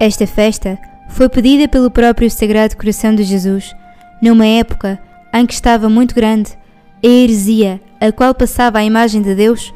Esta 0.00 0.26
festa 0.26 0.78
foi 1.10 1.28
pedida 1.28 1.68
pelo 1.68 1.90
próprio 1.90 2.30
Sagrado 2.30 2.74
Coração 2.74 3.14
de 3.14 3.22
Jesus 3.22 3.76
numa 4.22 4.46
época 4.46 4.98
em 5.30 5.44
que 5.44 5.52
estava 5.52 5.90
muito 5.90 6.14
grande 6.14 6.52
a 7.04 7.06
heresia 7.06 7.78
a 8.00 8.10
qual 8.10 8.34
passava 8.34 8.78
a 8.78 8.84
imagem 8.84 9.20
de 9.20 9.34
Deus 9.34 9.74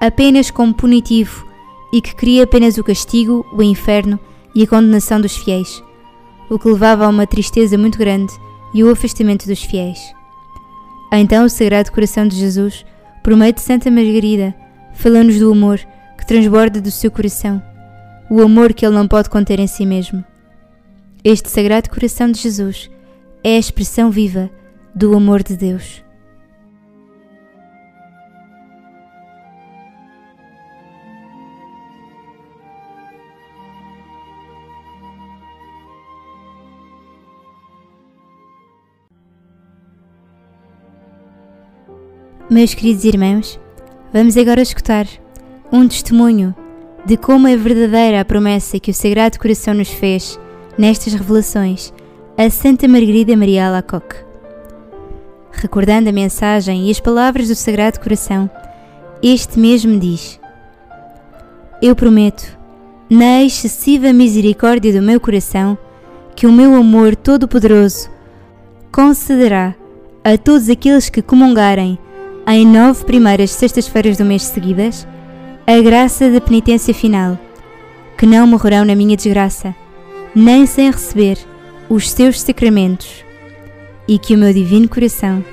apenas 0.00 0.50
como 0.50 0.72
punitivo 0.72 1.46
e 1.92 2.00
que 2.00 2.16
queria 2.16 2.44
apenas 2.44 2.78
o 2.78 2.82
castigo, 2.82 3.44
o 3.52 3.62
inferno 3.62 4.18
e 4.54 4.62
a 4.62 4.66
condenação 4.66 5.20
dos 5.20 5.36
fiéis, 5.36 5.82
o 6.48 6.58
que 6.58 6.68
levava 6.68 7.04
a 7.04 7.10
uma 7.10 7.26
tristeza 7.26 7.76
muito 7.76 7.98
grande 7.98 8.32
e 8.72 8.82
o 8.82 8.90
afastamento 8.90 9.46
dos 9.46 9.62
fiéis. 9.62 10.00
Então 11.12 11.44
o 11.44 11.50
Sagrado 11.50 11.92
Coração 11.92 12.26
de 12.26 12.36
Jesus, 12.36 12.86
por 13.22 13.36
meio 13.36 13.52
de 13.52 13.60
Santa 13.60 13.90
Margarida, 13.90 14.54
falou-nos 14.94 15.38
do 15.38 15.52
amor 15.52 15.78
que 16.16 16.26
transborda 16.26 16.80
do 16.80 16.90
seu 16.90 17.10
coração, 17.10 17.62
o 18.30 18.42
amor 18.42 18.74
que 18.74 18.84
ele 18.84 18.94
não 18.94 19.08
pode 19.08 19.30
conter 19.30 19.58
em 19.58 19.66
si 19.66 19.86
mesmo. 19.86 20.24
Este 21.24 21.48
Sagrado 21.48 21.88
Coração 21.88 22.30
de 22.30 22.38
Jesus 22.40 22.90
é 23.42 23.56
a 23.56 23.58
expressão 23.58 24.10
viva 24.10 24.50
do 24.94 25.16
amor 25.16 25.42
de 25.42 25.56
Deus. 25.56 26.04
Meus 42.50 42.72
queridos 42.72 43.04
irmãos, 43.04 43.60
vamos 44.12 44.36
agora 44.36 44.62
escutar 44.62 45.06
um 45.70 45.86
testemunho 45.86 46.54
de 47.04 47.16
como 47.16 47.48
é 47.48 47.56
verdadeira 47.56 48.20
a 48.20 48.24
promessa 48.24 48.78
que 48.78 48.90
o 48.90 48.94
Sagrado 48.94 49.38
Coração 49.38 49.74
nos 49.74 49.88
fez 49.88 50.38
nestas 50.76 51.14
revelações 51.14 51.92
a 52.36 52.48
Santa 52.50 52.86
Margarida 52.86 53.36
Maria 53.36 53.66
Alacoque. 53.66 54.16
Recordando 55.50 56.08
a 56.08 56.12
mensagem 56.12 56.86
e 56.86 56.90
as 56.90 57.00
palavras 57.00 57.48
do 57.48 57.54
Sagrado 57.54 57.98
Coração, 57.98 58.48
este 59.22 59.58
mesmo 59.58 59.98
diz: 59.98 60.38
Eu 61.82 61.96
prometo, 61.96 62.56
na 63.10 63.42
excessiva 63.42 64.12
misericórdia 64.12 64.92
do 64.92 65.02
meu 65.02 65.18
coração, 65.18 65.76
que 66.36 66.46
o 66.46 66.52
meu 66.52 66.76
amor 66.76 67.16
todo-poderoso 67.16 68.08
concederá 68.92 69.74
a 70.22 70.38
todos 70.38 70.68
aqueles 70.68 71.08
que 71.08 71.22
comungarem 71.22 71.98
em 72.46 72.66
nove 72.66 73.04
primeiras 73.04 73.50
sextas-feiras 73.50 74.16
do 74.16 74.24
mês 74.24 74.42
seguidas, 74.42 75.06
a 75.70 75.82
graça 75.82 76.30
da 76.30 76.40
penitência 76.40 76.94
final, 76.94 77.38
que 78.16 78.24
não 78.24 78.46
morrerão 78.46 78.86
na 78.86 78.94
minha 78.94 79.14
desgraça, 79.14 79.74
nem 80.34 80.64
sem 80.64 80.90
receber 80.90 81.36
os 81.90 82.10
seus 82.10 82.40
sacramentos, 82.40 83.22
e 84.08 84.18
que 84.18 84.34
o 84.34 84.38
meu 84.38 84.50
divino 84.50 84.88
coração 84.88 85.44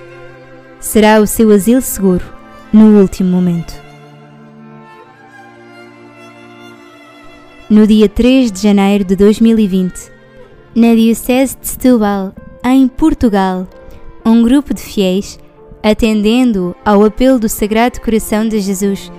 será 0.80 1.20
o 1.20 1.28
seu 1.28 1.52
asilo 1.52 1.82
seguro 1.82 2.24
no 2.72 2.98
último 3.02 3.30
momento. 3.30 3.84
no 7.68 7.86
dia 7.86 8.08
3 8.08 8.52
de 8.52 8.62
janeiro 8.62 9.04
de 9.04 9.16
2020, 9.16 10.12
na 10.76 10.94
Diocese 10.94 11.58
de 11.60 11.68
Setúbal, 11.68 12.32
em 12.64 12.88
Portugal, 12.88 13.68
um 14.24 14.44
grupo 14.44 14.72
de 14.72 14.82
fiéis, 14.82 15.38
atendendo 15.84 16.74
ao 16.86 17.04
apelo 17.04 17.40
do 17.40 17.50
Sagrado 17.50 18.00
Coração 18.00 18.48
de 18.48 18.60
Jesus, 18.60 19.12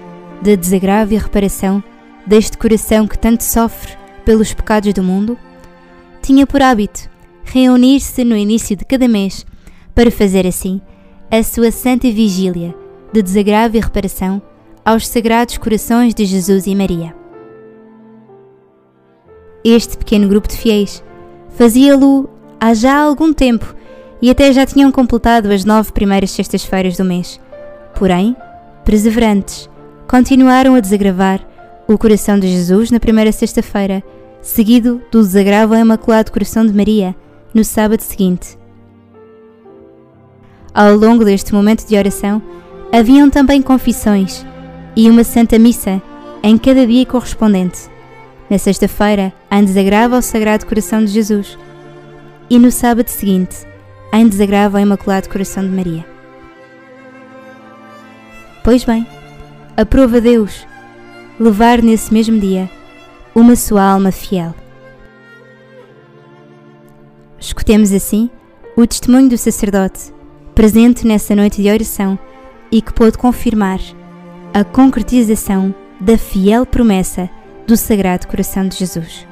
de 0.43 0.57
desagravo 0.57 1.14
e 1.14 1.18
reparação 1.18 1.82
deste 2.26 2.59
coração 2.59 3.07
que 3.07 3.18
tanto 3.18 3.45
sofre 3.45 3.93
pelos 4.24 4.53
pecados 4.53 4.93
do 4.93 5.03
mundo, 5.03 5.39
tinha 6.20 6.47
por 6.47 6.61
hábito 6.61 7.09
reunir-se 7.45 8.24
no 8.24 8.37
início 8.37 8.76
de 8.76 8.84
cada 8.84 9.07
mês 9.07 9.47
para 9.95 10.11
fazer 10.11 10.47
assim 10.47 10.80
a 11.30 11.43
sua 11.43 11.70
santa 11.70 12.11
vigília 12.11 12.74
de 13.12 13.22
desagravo 13.22 13.76
e 13.76 13.80
reparação 13.80 14.43
aos 14.84 15.07
sagrados 15.07 15.59
corações 15.59 16.14
de 16.14 16.24
Jesus 16.24 16.66
e 16.66 16.74
Maria. 16.74 17.14
Este 19.64 19.97
pequeno 19.97 20.28
grupo 20.28 20.49
de 20.49 20.57
fiéis 20.57 21.03
fazia-lo 21.51 22.28
há 22.61 22.74
já 22.74 22.97
algum 22.99 23.32
tempo 23.32 23.74
e 24.20 24.30
até 24.30 24.53
já 24.53 24.66
tinham 24.66 24.93
completado 24.93 25.51
as 25.53 25.64
nove 25.64 25.93
primeiras 25.93 26.30
sextas-feiras 26.30 26.97
do 26.97 27.05
mês. 27.05 27.41
Porém, 27.95 28.37
perseverantes, 28.84 29.68
continuaram 30.09 30.74
a 30.74 30.80
desagravar 30.80 31.40
o 31.88 31.98
coração 31.98 32.38
de 32.38 32.48
Jesus 32.48 32.90
na 32.90 33.00
primeira 33.00 33.32
sexta-feira, 33.32 34.02
seguido 34.40 35.00
do 35.11 35.20
desagravo 35.20 35.74
ao 35.74 35.80
Imaculado 35.80 36.32
Coração 36.32 36.66
de 36.66 36.72
Maria 36.72 37.14
no 37.52 37.64
sábado 37.64 38.00
seguinte. 38.00 38.59
Ao 40.74 40.94
longo 40.94 41.24
deste 41.24 41.54
momento 41.54 41.86
de 41.86 41.96
oração, 41.96 42.42
haviam 42.92 43.30
também 43.30 43.62
confissões 43.62 44.44
e 44.94 45.11
uma 45.11 45.24
Santa 45.24 45.59
Missa 45.59 46.02
em 46.42 46.57
cada 46.59 46.86
dia 46.86 47.07
correspondente. 47.07 47.88
Na 48.48 48.59
sexta-feira, 48.59 49.32
em 49.50 49.64
desagravo 49.64 50.14
ao 50.14 50.22
Sagrado 50.22 50.66
Coração 50.66 51.04
de 51.04 51.11
Jesus, 51.11 51.59
e 52.48 52.59
no 52.59 52.70
sábado 52.70 53.09
seguinte, 53.09 53.66
em 54.12 54.28
desagravo 54.28 54.76
ao 54.76 54.82
Imaculado 54.82 55.28
Coração 55.28 55.64
de 55.64 55.70
Maria. 55.70 56.07
Pois 58.62 58.84
bem, 58.84 59.07
aprova 59.77 60.20
Deus 60.20 60.66
levar 61.39 61.83
nesse 61.83 62.12
mesmo 62.12 62.41
dia 62.41 62.70
uma 63.35 63.55
sua 63.55 63.83
alma 63.83 64.11
fiel. 64.11 64.55
Escutemos 67.39 67.93
assim 67.93 68.31
o 68.77 68.87
testemunho 68.87 69.29
do 69.29 69.37
sacerdote 69.37 70.12
presente 70.55 71.07
nessa 71.07 71.35
noite 71.37 71.61
de 71.61 71.70
oração 71.70 72.18
e 72.72 72.81
que 72.81 72.93
pôde 72.93 73.18
confirmar 73.18 73.79
a 74.55 74.64
concretização 74.64 75.74
da 76.01 76.16
fiel 76.16 76.64
promessa 76.64 77.29
do 77.66 77.77
Sagrado 77.77 78.27
Coração 78.27 78.66
de 78.66 78.77
Jesus. 78.79 79.27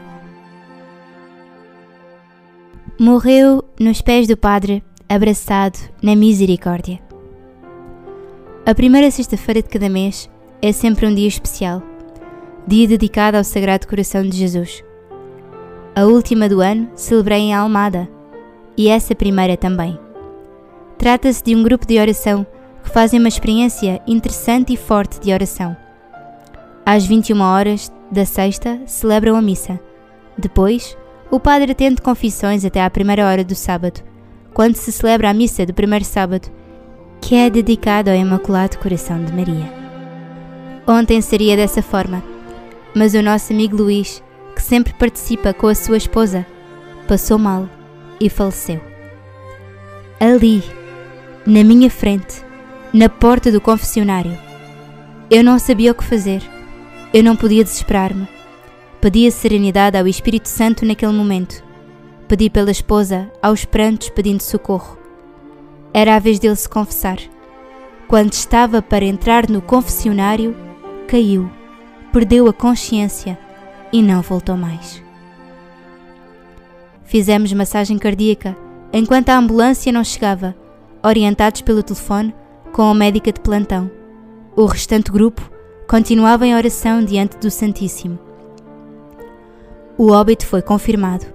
Morreu 3.01 3.64
nos 3.80 4.03
pés 4.03 4.28
do 4.28 4.36
Padre, 4.36 4.84
abraçado 5.09 5.78
na 6.03 6.14
misericórdia. 6.14 7.01
A 8.66 8.74
primeira 8.74 9.11
sexta-feira 9.11 9.62
de 9.62 9.68
cada 9.68 9.88
mês 9.88 10.30
é 10.66 10.72
sempre 10.72 11.06
um 11.06 11.14
dia 11.14 11.28
especial, 11.28 11.82
dia 12.66 12.88
dedicado 12.88 13.36
ao 13.36 13.44
Sagrado 13.44 13.86
Coração 13.86 14.22
de 14.22 14.34
Jesus. 14.34 14.82
A 15.94 16.06
última 16.06 16.48
do 16.48 16.62
ano 16.62 16.88
celebrei 16.94 17.40
em 17.40 17.54
Almada 17.54 18.08
e 18.74 18.88
essa 18.88 19.14
primeira 19.14 19.58
também. 19.58 19.98
Trata-se 20.96 21.44
de 21.44 21.54
um 21.54 21.62
grupo 21.62 21.86
de 21.86 21.98
oração 22.00 22.46
que 22.82 22.88
fazem 22.88 23.20
uma 23.20 23.28
experiência 23.28 24.00
interessante 24.06 24.72
e 24.72 24.76
forte 24.78 25.20
de 25.20 25.34
oração. 25.34 25.76
Às 26.86 27.04
21 27.04 27.38
horas 27.42 27.92
da 28.10 28.24
sexta 28.24 28.80
celebram 28.86 29.36
a 29.36 29.42
missa. 29.42 29.78
Depois, 30.38 30.96
o 31.30 31.38
padre 31.38 31.72
atende 31.72 32.00
confissões 32.00 32.64
até 32.64 32.82
à 32.82 32.88
primeira 32.88 33.26
hora 33.26 33.44
do 33.44 33.54
sábado, 33.54 34.00
quando 34.54 34.76
se 34.76 34.90
celebra 34.90 35.28
a 35.28 35.34
missa 35.34 35.66
do 35.66 35.74
primeiro 35.74 36.06
sábado, 36.06 36.48
que 37.20 37.34
é 37.34 37.50
dedicado 37.50 38.08
ao 38.08 38.16
Imaculado 38.16 38.78
Coração 38.78 39.22
de 39.22 39.30
Maria. 39.30 39.84
Ontem 40.87 41.20
seria 41.20 41.57
dessa 41.57 41.82
forma, 41.82 42.22
mas 42.95 43.14
o 43.14 43.22
nosso 43.22 43.53
amigo 43.53 43.76
Luís, 43.76 44.22
que 44.55 44.62
sempre 44.62 44.93
participa 44.95 45.53
com 45.53 45.66
a 45.66 45.74
sua 45.74 45.97
esposa, 45.97 46.47
passou 47.09 47.39
mal 47.39 47.68
e 48.20 48.28
faleceu. 48.28 48.80
Ali, 50.20 50.62
na 51.47 51.64
minha 51.64 51.91
frente, 51.91 52.43
na 52.93 53.09
porta 53.09 53.51
do 53.51 53.61
confessionário, 53.61 54.37
eu 55.30 55.43
não 55.43 55.59
sabia 55.59 55.93
o 55.93 55.95
que 55.95 56.05
fazer 56.05 56.43
eu 57.14 57.22
não 57.22 57.37
podia 57.37 57.62
desesperar-me. 57.62 58.26
Pedia 59.01 59.30
serenidade 59.30 59.97
ao 59.97 60.05
Espírito 60.09 60.49
Santo 60.49 60.85
naquele 60.85 61.12
momento. 61.12 61.62
Pedi 62.26 62.51
pela 62.51 62.72
esposa, 62.72 63.30
aos 63.41 63.64
prantos, 63.64 64.09
pedindo 64.09 64.43
socorro. 64.43 64.99
Era 65.93 66.16
a 66.16 66.18
vez 66.18 66.41
dele 66.41 66.57
se 66.57 66.68
confessar. 66.68 67.18
Quando 68.09 68.32
estava 68.32 68.82
para 68.82 69.05
entrar 69.05 69.49
no 69.49 69.62
confessionário, 69.62 70.57
caiu, 71.05 71.50
perdeu 72.12 72.48
a 72.48 72.52
consciência 72.52 73.38
e 73.92 74.02
não 74.02 74.22
voltou 74.22 74.57
mais. 74.57 75.02
Fizemos 77.05 77.52
massagem 77.52 77.98
cardíaca 77.98 78.57
enquanto 78.92 79.30
a 79.30 79.36
ambulância 79.36 79.92
não 79.92 80.02
chegava, 80.02 80.55
orientados 81.02 81.61
pelo 81.61 81.82
telefone 81.82 82.34
com 82.72 82.82
a 82.82 82.94
médica 82.94 83.32
de 83.32 83.40
plantão. 83.40 83.90
O 84.57 84.66
restante 84.66 85.11
grupo 85.11 85.42
continuava 85.88 86.46
em 86.46 86.55
oração 86.55 87.05
diante 87.05 87.36
do 87.36 87.50
Santíssimo. 87.50 88.18
O 89.96 90.11
óbito 90.11 90.46
foi 90.46 90.62
confirmado 90.62 91.26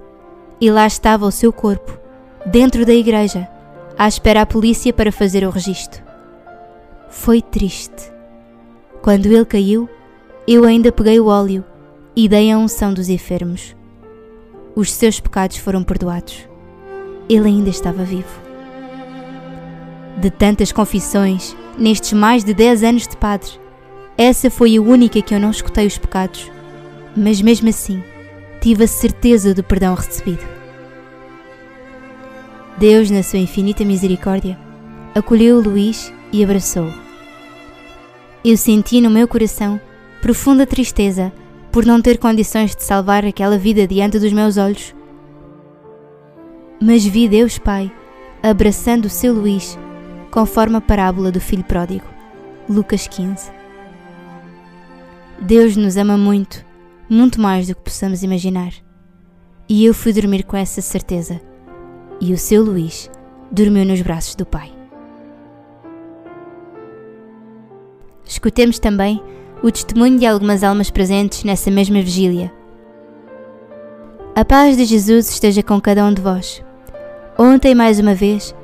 e 0.59 0.69
lá 0.69 0.85
estava 0.85 1.25
o 1.25 1.31
seu 1.31 1.53
corpo, 1.53 1.97
dentro 2.45 2.85
da 2.85 2.93
igreja, 2.93 3.47
à 3.97 4.07
espera 4.07 4.41
a 4.41 4.45
polícia 4.45 4.91
para 4.91 5.11
fazer 5.11 5.45
o 5.45 5.49
registro. 5.49 6.03
Foi 7.09 7.41
triste. 7.41 8.11
Quando 9.09 9.25
ele 9.25 9.43
caiu, 9.43 9.89
eu 10.47 10.65
ainda 10.65 10.91
peguei 10.91 11.19
o 11.19 11.25
óleo 11.25 11.65
e 12.15 12.29
dei 12.29 12.51
a 12.51 12.57
unção 12.59 12.93
dos 12.93 13.09
enfermos. 13.09 13.75
Os 14.75 14.93
seus 14.93 15.19
pecados 15.19 15.57
foram 15.57 15.83
perdoados. 15.83 16.47
Ele 17.27 17.47
ainda 17.47 17.71
estava 17.71 18.03
vivo. 18.03 18.29
De 20.21 20.29
tantas 20.29 20.71
confissões, 20.71 21.57
nestes 21.75 22.13
mais 22.13 22.43
de 22.43 22.53
dez 22.53 22.83
anos 22.83 23.07
de 23.07 23.17
padre, 23.17 23.49
essa 24.15 24.51
foi 24.51 24.77
a 24.77 24.81
única 24.81 25.23
que 25.23 25.33
eu 25.33 25.39
não 25.39 25.49
escutei 25.49 25.87
os 25.87 25.97
pecados, 25.97 26.51
mas 27.17 27.41
mesmo 27.41 27.67
assim 27.67 28.03
tive 28.61 28.83
a 28.83 28.87
certeza 28.87 29.55
do 29.55 29.63
perdão 29.63 29.95
recebido. 29.95 30.47
Deus, 32.77 33.09
na 33.09 33.23
sua 33.23 33.39
infinita 33.39 33.83
misericórdia, 33.83 34.55
acolheu 35.15 35.59
Luís 35.59 36.13
e 36.31 36.43
abraçou-o. 36.43 37.08
Eu 38.43 38.55
senti 38.55 39.01
no 39.01 39.09
meu 39.09 39.27
coração 39.27 39.79
profunda 40.21 40.65
tristeza 40.65 41.31
por 41.71 41.85
não 41.85 42.01
ter 42.01 42.17
condições 42.17 42.75
de 42.75 42.83
salvar 42.83 43.25
aquela 43.25 43.57
vida 43.57 43.85
diante 43.85 44.17
dos 44.17 44.31
meus 44.31 44.57
olhos. 44.57 44.95
Mas 46.81 47.05
vi 47.05 47.27
Deus 47.27 47.57
Pai 47.57 47.91
abraçando 48.41 49.05
o 49.05 49.09
seu 49.09 49.33
Luís, 49.33 49.77
conforme 50.31 50.77
a 50.77 50.81
parábola 50.81 51.31
do 51.31 51.41
filho 51.41 51.63
pródigo, 51.65 52.05
Lucas 52.69 53.07
15. 53.07 53.51
Deus 55.41 55.75
nos 55.75 55.97
ama 55.97 56.17
muito, 56.17 56.65
muito 57.09 57.41
mais 57.41 57.67
do 57.67 57.75
que 57.75 57.81
possamos 57.81 58.23
imaginar. 58.23 58.71
E 59.67 59.85
eu 59.85 59.93
fui 59.93 60.13
dormir 60.13 60.43
com 60.43 60.55
essa 60.55 60.81
certeza. 60.81 61.41
E 62.21 62.33
o 62.33 62.37
seu 62.37 62.63
Luís 62.63 63.09
dormiu 63.51 63.85
nos 63.85 64.01
braços 64.01 64.35
do 64.35 64.45
Pai. 64.45 64.78
Escutemos 68.29 68.77
também 68.77 69.19
o 69.63 69.71
testemunho 69.71 70.19
de 70.19 70.25
algumas 70.27 70.63
almas 70.63 70.91
presentes 70.91 71.43
nessa 71.43 71.71
mesma 71.71 71.99
vigília. 71.99 72.53
A 74.35 74.45
paz 74.45 74.77
de 74.77 74.85
Jesus 74.85 75.31
esteja 75.31 75.63
com 75.63 75.81
cada 75.81 76.05
um 76.05 76.13
de 76.13 76.21
vós. 76.21 76.63
Ontem, 77.39 77.73
mais 77.73 77.99
uma 77.99 78.13
vez, 78.13 78.55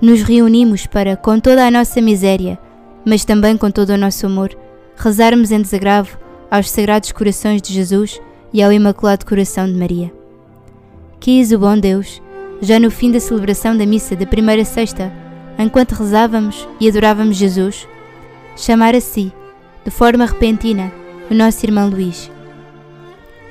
nos 0.00 0.22
reunimos 0.22 0.86
para, 0.86 1.18
com 1.18 1.38
toda 1.38 1.66
a 1.66 1.70
nossa 1.70 2.00
miséria, 2.00 2.58
mas 3.04 3.22
também 3.22 3.58
com 3.58 3.70
todo 3.70 3.90
o 3.90 3.98
nosso 3.98 4.24
amor, 4.24 4.56
rezarmos 4.96 5.52
em 5.52 5.60
desagravo 5.60 6.18
aos 6.50 6.70
Sagrados 6.70 7.12
Corações 7.12 7.60
de 7.60 7.74
Jesus 7.74 8.18
e 8.54 8.62
ao 8.62 8.72
Imaculado 8.72 9.26
Coração 9.26 9.66
de 9.66 9.74
Maria. 9.74 10.10
Quis 11.20 11.52
o 11.52 11.58
bom 11.58 11.76
Deus, 11.76 12.22
já 12.62 12.80
no 12.80 12.90
fim 12.90 13.12
da 13.12 13.20
celebração 13.20 13.76
da 13.76 13.84
missa 13.84 14.16
da 14.16 14.26
primeira 14.26 14.64
sexta, 14.64 15.12
enquanto 15.58 15.92
rezávamos 15.92 16.66
e 16.80 16.88
adorávamos 16.88 17.36
Jesus, 17.36 17.86
chamar 18.60 18.94
a 18.94 19.00
si, 19.00 19.32
de 19.84 19.90
forma 19.90 20.26
repentina, 20.26 20.92
o 21.30 21.34
nosso 21.34 21.64
irmão 21.64 21.88
Luís. 21.88 22.30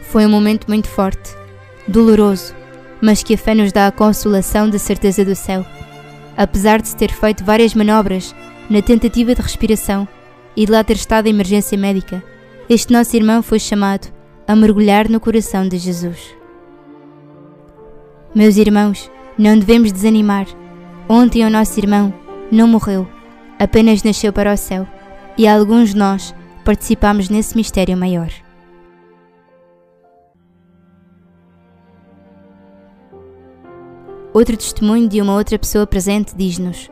Foi 0.03 0.25
um 0.25 0.29
momento 0.29 0.67
muito 0.67 0.87
forte, 0.87 1.35
doloroso, 1.87 2.53
mas 3.01 3.23
que 3.23 3.33
a 3.33 3.37
fé 3.37 3.53
nos 3.55 3.71
dá 3.71 3.87
a 3.87 3.91
consolação 3.91 4.69
da 4.69 4.79
certeza 4.79 5.23
do 5.23 5.35
céu. 5.35 5.65
Apesar 6.35 6.81
de 6.81 6.89
se 6.89 6.95
ter 6.95 7.11
feito 7.11 7.43
várias 7.43 7.73
manobras 7.73 8.35
na 8.69 8.81
tentativa 8.81 9.33
de 9.33 9.41
respiração, 9.41 10.07
e 10.55 10.65
de 10.65 10.71
lá 10.71 10.83
ter 10.83 10.97
estado 10.97 11.27
em 11.27 11.29
emergência 11.29 11.77
médica, 11.77 12.21
este 12.69 12.91
nosso 12.91 13.15
irmão 13.15 13.41
foi 13.41 13.59
chamado 13.59 14.07
a 14.47 14.55
mergulhar 14.55 15.07
no 15.07 15.19
coração 15.19 15.67
de 15.67 15.77
Jesus. 15.77 16.35
Meus 18.35 18.57
irmãos, 18.57 19.09
não 19.37 19.57
devemos 19.57 19.91
desanimar. 19.91 20.47
Ontem 21.07 21.45
o 21.45 21.49
nosso 21.49 21.79
irmão 21.79 22.13
não 22.51 22.67
morreu, 22.67 23.07
apenas 23.57 24.03
nasceu 24.03 24.33
para 24.33 24.53
o 24.53 24.57
céu, 24.57 24.85
e 25.39 25.47
alguns 25.47 25.91
de 25.91 25.95
nós 25.95 26.35
participamos 26.65 27.29
nesse 27.29 27.55
mistério 27.55 27.95
maior. 27.95 28.29
Outro 34.33 34.57
testemunho 34.57 35.07
de 35.07 35.21
uma 35.21 35.33
outra 35.33 35.57
pessoa 35.57 35.87
presente 35.87 36.35
diz-nos: 36.35 36.91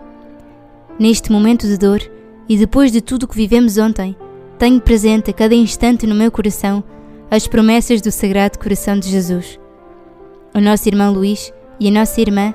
Neste 0.97 1.29
momento 1.29 1.67
de 1.67 1.77
dor 1.77 1.99
e 2.47 2.57
depois 2.57 2.89
de 2.89 3.01
tudo 3.01 3.23
o 3.23 3.27
que 3.27 3.35
vivemos 3.35 3.77
ontem, 3.77 4.15
tenho 4.57 4.79
presente 4.79 5.29
a 5.29 5.33
cada 5.33 5.53
instante 5.53 6.07
no 6.07 6.15
meu 6.15 6.31
coração 6.31 6.81
as 7.29 7.47
promessas 7.47 8.01
do 8.01 8.13
Sagrado 8.13 8.57
Coração 8.57 8.97
de 8.97 9.09
Jesus. 9.09 9.59
O 10.55 10.61
nosso 10.61 10.87
irmão 10.87 11.11
Luís 11.11 11.51
e 11.81 11.89
a 11.89 11.91
nossa 11.91 12.21
irmã 12.21 12.53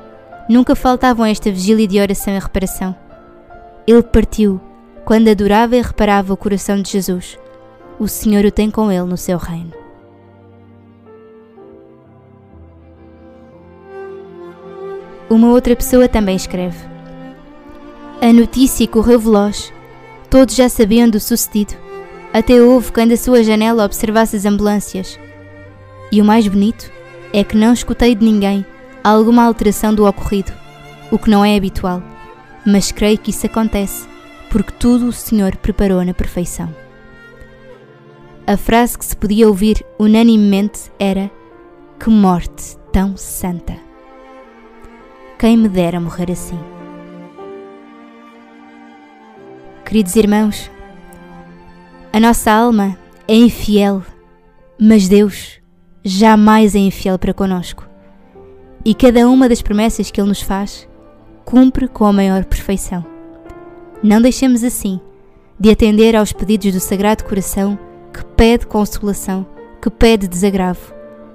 nunca 0.48 0.74
faltavam 0.74 1.26
a 1.26 1.28
esta 1.28 1.50
vigília 1.50 1.86
de 1.86 2.00
oração 2.00 2.32
e 2.32 2.38
reparação. 2.38 2.96
Ele 3.86 4.02
partiu 4.02 4.58
quando 5.12 5.28
adorava 5.28 5.76
e 5.76 5.82
reparava 5.82 6.32
o 6.32 6.36
coração 6.38 6.80
de 6.80 6.90
Jesus. 6.90 7.38
O 7.98 8.08
Senhor 8.08 8.46
o 8.46 8.50
tem 8.50 8.70
com 8.70 8.90
ele 8.90 9.02
no 9.02 9.18
seu 9.18 9.36
reino. 9.36 9.70
Uma 15.28 15.50
outra 15.50 15.76
pessoa 15.76 16.08
também 16.08 16.34
escreve: 16.34 16.78
A 18.22 18.32
notícia 18.32 18.88
correu 18.88 19.20
veloz. 19.20 19.70
Todos 20.30 20.54
já 20.54 20.70
sabiam 20.70 21.10
do 21.10 21.20
sucedido. 21.20 21.74
Até 22.32 22.62
houve 22.62 22.90
quem 22.90 23.06
da 23.06 23.18
sua 23.18 23.44
janela 23.44 23.84
observasse 23.84 24.36
as 24.36 24.46
ambulâncias. 24.46 25.20
E 26.10 26.22
o 26.22 26.24
mais 26.24 26.48
bonito 26.48 26.90
é 27.34 27.44
que 27.44 27.54
não 27.54 27.74
escutei 27.74 28.14
de 28.14 28.24
ninguém 28.24 28.64
alguma 29.04 29.44
alteração 29.44 29.94
do 29.94 30.06
ocorrido, 30.06 30.54
o 31.10 31.18
que 31.18 31.28
não 31.28 31.44
é 31.44 31.54
habitual, 31.54 32.02
mas 32.64 32.90
creio 32.90 33.18
que 33.18 33.28
isso 33.28 33.44
acontece 33.44 34.10
porque 34.52 34.70
tudo 34.72 35.06
o 35.06 35.12
Senhor 35.12 35.56
preparou 35.56 36.04
na 36.04 36.12
perfeição. 36.12 36.68
A 38.46 38.54
frase 38.58 38.98
que 38.98 39.04
se 39.04 39.16
podia 39.16 39.48
ouvir 39.48 39.82
unanimemente 39.98 40.92
era: 40.98 41.30
Que 41.98 42.10
morte 42.10 42.76
tão 42.92 43.16
santa! 43.16 43.74
Quem 45.38 45.56
me 45.56 45.70
dera 45.70 45.98
morrer 45.98 46.30
assim. 46.30 46.58
Queridos 49.86 50.14
irmãos, 50.16 50.70
a 52.12 52.20
nossa 52.20 52.52
alma 52.52 52.98
é 53.26 53.34
infiel, 53.34 54.02
mas 54.78 55.08
Deus 55.08 55.60
jamais 56.04 56.74
é 56.74 56.78
infiel 56.78 57.18
para 57.18 57.32
conosco. 57.32 57.88
E 58.84 58.94
cada 58.94 59.26
uma 59.28 59.48
das 59.48 59.62
promessas 59.62 60.10
que 60.10 60.20
Ele 60.20 60.28
nos 60.28 60.42
faz 60.42 60.86
cumpre 61.42 61.88
com 61.88 62.04
a 62.04 62.12
maior 62.12 62.44
perfeição. 62.44 63.11
Não 64.02 64.20
deixemos 64.20 64.64
assim 64.64 65.00
de 65.58 65.70
atender 65.70 66.16
aos 66.16 66.32
pedidos 66.32 66.72
do 66.72 66.80
Sagrado 66.80 67.24
Coração 67.24 67.78
que 68.12 68.24
pede 68.24 68.66
consolação, 68.66 69.46
que 69.80 69.88
pede 69.88 70.26
desagravo, 70.26 70.92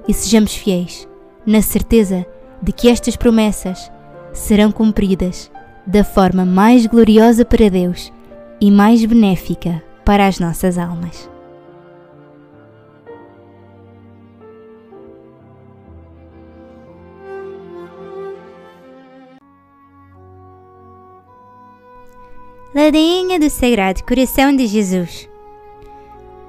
e 0.08 0.14
sejamos 0.14 0.54
fiéis, 0.54 1.08
na 1.46 1.62
certeza 1.62 2.26
de 2.62 2.72
que 2.74 2.90
estas 2.90 3.16
promessas 3.16 3.90
serão 4.34 4.72
cumpridas 4.72 5.50
da 5.86 6.04
forma 6.04 6.46
mais 6.46 6.86
gloriosa 6.86 7.46
para 7.46 7.70
Deus 7.70 8.12
e 8.60 8.70
mais 8.70 9.04
benéfica 9.06 9.82
para 10.04 10.28
as 10.28 10.40
nossas 10.40 10.78
almas. 10.78 11.30
Ladainha 22.76 23.40
do 23.40 23.50
Sagrado 23.50 24.04
Coração 24.04 24.54
de 24.54 24.68
Jesus 24.68 25.30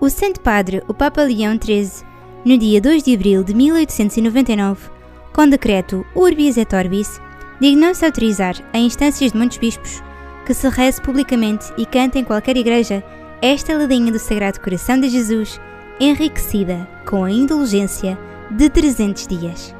O 0.00 0.10
Santo 0.10 0.40
Padre, 0.40 0.82
o 0.88 0.92
Papa 0.92 1.22
Leão 1.22 1.56
XIII, 1.56 2.04
no 2.44 2.58
dia 2.58 2.80
2 2.80 3.04
de 3.04 3.14
abril 3.14 3.44
de 3.44 3.54
1899, 3.54 4.90
com 5.32 5.48
decreto 5.48 6.04
Urbis 6.16 6.56
et 6.56 6.74
Orbis, 6.74 7.20
dignou-se 7.60 8.04
autorizar, 8.04 8.56
a 8.72 8.78
instâncias 8.78 9.30
de 9.30 9.38
muitos 9.38 9.58
bispos, 9.58 10.02
que 10.44 10.52
se 10.52 10.68
reze 10.68 11.00
publicamente 11.00 11.72
e 11.78 11.86
cante 11.86 12.18
em 12.18 12.24
qualquer 12.24 12.56
igreja 12.56 13.04
esta 13.40 13.78
ladinha 13.78 14.10
do 14.10 14.18
Sagrado 14.18 14.60
Coração 14.60 15.00
de 15.00 15.08
Jesus, 15.08 15.60
enriquecida 16.00 16.88
com 17.08 17.22
a 17.22 17.30
indulgência 17.30 18.18
de 18.50 18.68
300 18.68 19.24
dias. 19.28 19.74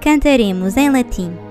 Cantaremos 0.00 0.76
em 0.76 0.88
latim. 0.88 1.45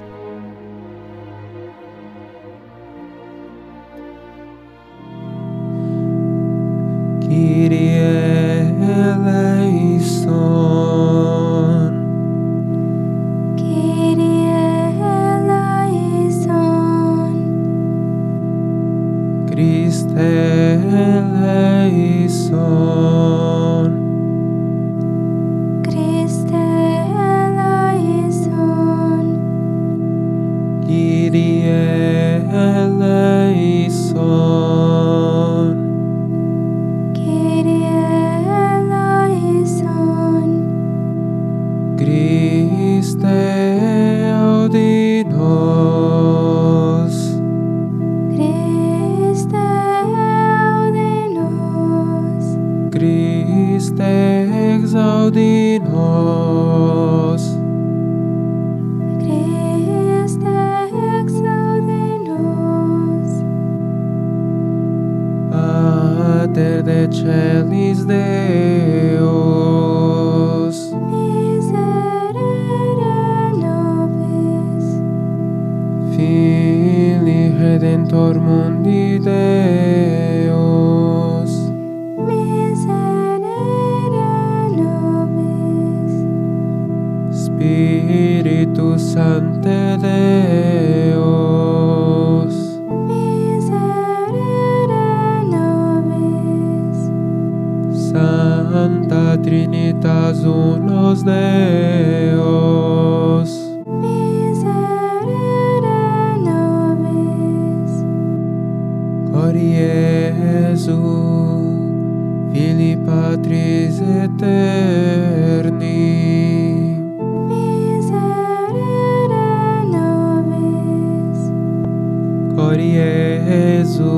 Senhor 122.75 123.79
Iesu, 123.79 124.11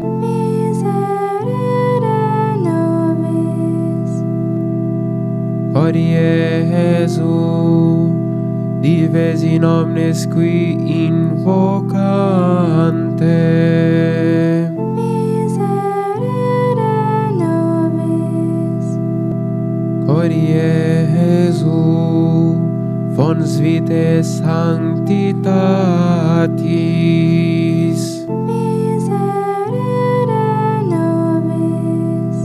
Cori 5.91 6.15
Jesu 6.15 7.27
dives 8.81 9.43
in 9.43 9.65
omnes 9.65 10.25
qui 10.29 10.77
invocante. 11.05 12.07
Miserere 14.95 16.23
nobis, 17.41 18.87
Cori 20.07 20.47
Jesu 20.55 21.75
fons 23.17 23.59
vitae 23.59 24.23
sanctitatis. 24.23 25.51
Miserere 28.47 29.83
nobis, 30.87 32.39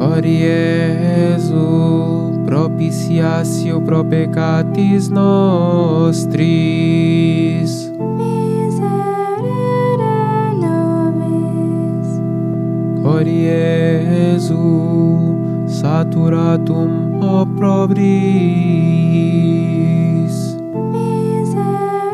Cori 0.00 0.36
Jesu 0.38 2.21
propitiatio 2.52 3.80
pro 3.80 4.04
peccatis 4.04 5.08
nostris. 5.08 6.30
Miserere 8.18 9.48
nobis. 10.60 12.08
Glorie 13.00 14.04
Jesu, 14.04 14.60
saturatum 15.66 16.90
oprobris. 17.24 18.12
Miserere 20.92 22.12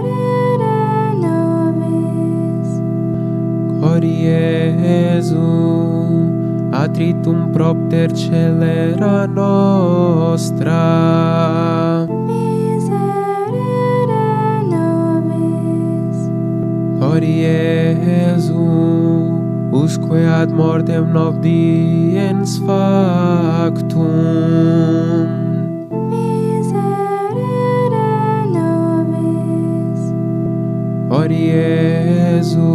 nobis. 1.19 2.71
Glorie 3.75 4.71
Jesu, 4.87 6.38
atritum 6.83 7.51
propter 7.53 8.09
celera 8.13 9.27
nostra. 9.27 10.85
Miserere 12.29 13.57
nobis 14.71 16.19
Hori 17.03 17.35
Iesu 17.43 18.67
usque 19.73 20.21
ad 20.27 20.51
mortem 20.53 21.05
nobdiens 21.13 22.59
factum. 22.67 24.07
Hori 31.11 31.51
Jesu, 31.51 32.73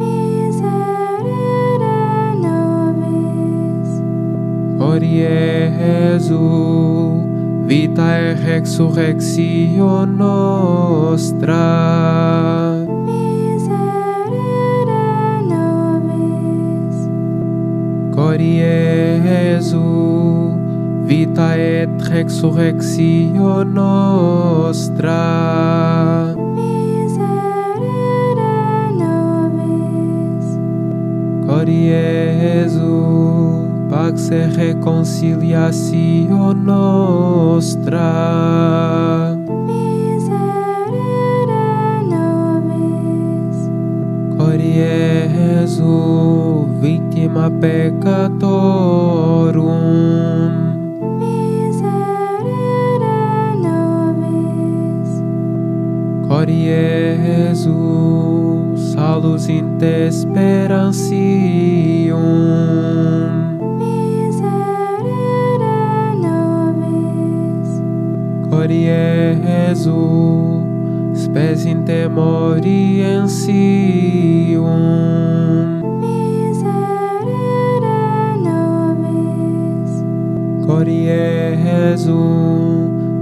Miserere 0.00 2.00
nobis. 2.42 3.90
Jesu, 5.00 6.44
vita 7.66 8.08
et 8.18 8.34
resurrectio 8.44 10.04
nostra. 10.06 11.66
Jesu, 18.38 19.82
vita 21.04 21.58
et 21.58 21.90
resurrectio 22.08 23.64
nostra. 23.64 25.16
Miserere 26.54 27.82
nobis. 28.94 30.46
Jesu, 31.66 32.94
pax 33.90 34.30
et 34.30 34.54
reconciliatio 34.56 36.54
nostra. 36.54 38.14
Miserere 39.66 40.94
nobis. 42.06 43.58
Jesu, 44.62 46.67
victima 46.80 47.50
peccatorum. 47.50 48.38
Miserere 51.18 52.62
nobis. 53.58 55.10
Jesu, 56.48 57.74
salus 58.94 59.48
in 59.48 59.78
te 59.78 60.10
sperantium. 60.10 61.02
Miserere 63.78 65.02
nobis. 66.22 67.70
Jesu, 68.70 69.98
spes 71.14 71.64
in 71.64 71.84
te 71.84 72.08
Jesu, 80.68 82.20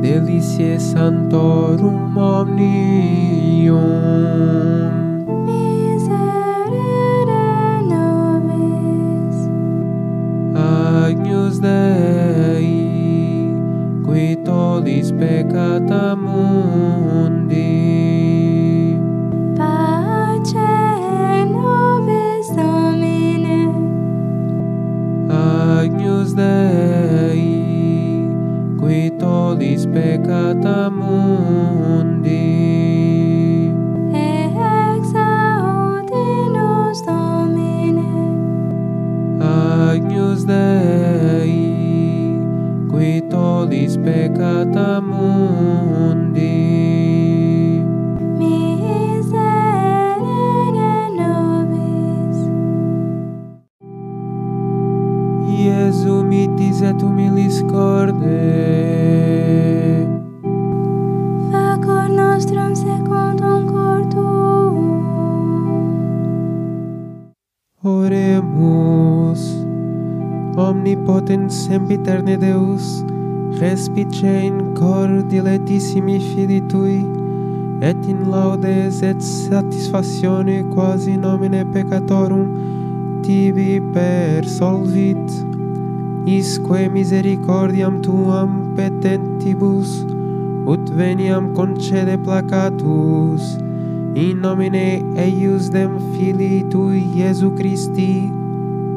deliciae 0.03 0.81
santorum 0.81 2.17
omnium. 2.19 3.77
contre 63.07 63.65
cor 63.71 64.01
tuo. 64.11 64.47
Oremus. 67.83 69.43
Omnipotens 70.57 71.67
sempiterne 71.67 72.37
Deus, 72.37 73.05
respice 73.61 74.47
in 74.47 74.75
cor 74.75 75.23
diletissimi 75.29 76.19
fili 76.19 76.63
tui, 76.69 77.05
et 77.81 78.09
in 78.09 78.31
laudes 78.31 79.03
et 79.03 79.21
satisfazione 79.21 80.65
quasi 80.75 81.17
nomine 81.17 81.65
peccatorum 81.65 83.21
tibi 83.23 83.81
persolvit. 83.93 85.45
Isque 86.27 86.89
misericordiam 86.89 88.01
tuam 88.03 88.75
petentibus, 88.75 90.16
ut 90.67 90.91
veniam 90.91 91.55
concede 91.55 92.19
placatus, 92.19 93.59
in 94.15 94.41
nomine 94.41 95.03
eius 95.17 95.69
dem 95.69 95.99
filii 96.13 96.65
tui 96.71 97.05
Iesu 97.15 97.51
Christi, 97.51 98.31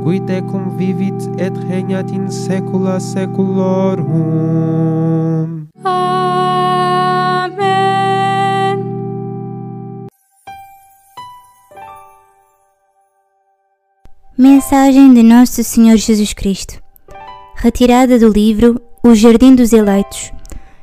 qui 0.03 0.19
tecum 0.21 0.69
vivit 0.77 1.29
et 1.37 1.53
regnat 1.69 2.11
in 2.11 2.31
saecula 2.31 2.99
saeculorum. 2.99 5.67
Amen. 5.83 7.59
Mensagem 14.37 15.13
de 15.13 15.21
Nosso 15.21 15.63
Senhor 15.63 15.97
Jesus 15.97 16.33
Cristo, 16.33 16.81
retirada 17.55 18.17
do 18.17 18.29
livro 18.29 18.81
O 19.03 19.13
Jardim 19.13 19.53
dos 19.53 19.73
Eleitos, 19.73 20.31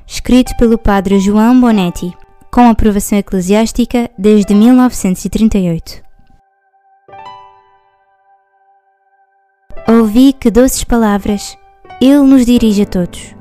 escrito 0.07 0.57
pelo 0.57 0.79
Padre 0.79 1.19
João 1.19 1.61
Bonetti, 1.61 2.17
com 2.53 2.69
aprovação 2.69 3.19
eclesiástica 3.19 4.09
desde 4.17 4.55
1938. 4.55 6.03
Ouvi 9.89 10.33
que 10.33 10.51
doces 10.51 10.85
palavras 10.85 11.57
Ele 12.01 12.23
nos 12.23 12.47
dirige 12.47 12.83
a 12.83 12.87
todos. 12.87 13.35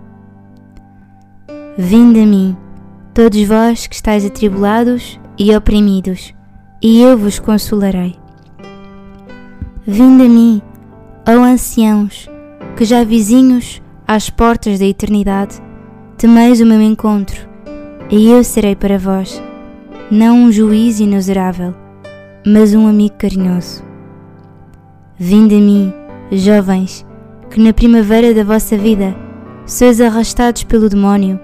Vinde 1.77 2.21
a 2.21 2.25
mim, 2.25 2.57
todos 3.13 3.41
vós 3.43 3.87
que 3.87 3.95
estáis 3.95 4.25
atribulados 4.25 5.19
e 5.37 5.55
oprimidos, 5.55 6.33
e 6.81 7.01
eu 7.01 7.17
vos 7.17 7.39
consolarei. 7.39 8.15
Vinde 9.85 10.23
a 10.25 10.29
mim, 10.29 10.61
ó 11.27 11.31
anciãos, 11.43 12.29
que 12.75 12.85
já 12.85 13.03
vizinhos 13.03 13.81
às 14.07 14.29
portas 14.29 14.79
da 14.79 14.85
eternidade, 14.85 15.61
temeis 16.17 16.61
o 16.61 16.65
meu 16.65 16.81
encontro, 16.81 17.47
e 18.09 18.29
eu 18.29 18.43
serei 18.43 18.75
para 18.75 18.97
vós, 18.97 19.41
não 20.09 20.43
um 20.43 20.51
juiz 20.51 20.99
inexorável, 20.99 21.73
mas 22.45 22.73
um 22.73 22.87
amigo 22.87 23.15
carinhoso. 23.17 23.83
Vinde 25.17 25.55
a 25.55 25.59
mim, 25.59 25.93
jovens, 26.31 27.05
que 27.49 27.59
na 27.59 27.73
primavera 27.73 28.33
da 28.33 28.43
vossa 28.43 28.77
vida 28.77 29.15
sois 29.65 29.99
arrastados 29.99 30.63
pelo 30.63 30.89
demónio, 30.89 31.39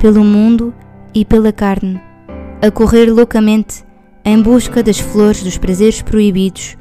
pelo 0.00 0.24
mundo 0.24 0.74
e 1.14 1.24
pela 1.24 1.52
carne, 1.52 2.00
a 2.60 2.70
correr 2.70 3.06
loucamente 3.06 3.84
em 4.24 4.42
busca 4.42 4.82
das 4.82 4.98
flores 4.98 5.42
dos 5.42 5.56
prazeres 5.56 6.02
proibidos 6.02 6.76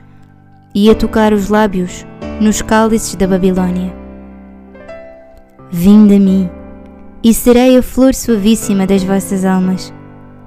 e 0.73 0.89
a 0.89 0.95
tocar 0.95 1.31
os 1.31 1.49
lábios 1.49 2.05
nos 2.41 2.61
cálices 2.61 3.15
da 3.15 3.27
Babilônia. 3.27 3.93
Vinde 5.71 6.15
a 6.15 6.19
mim, 6.19 6.49
e 7.25 7.33
serei 7.33 7.75
a 7.75 7.81
flor 7.81 8.13
suavíssima 8.13 8.85
das 8.85 9.03
vossas 9.03 9.43
almas, 9.43 9.91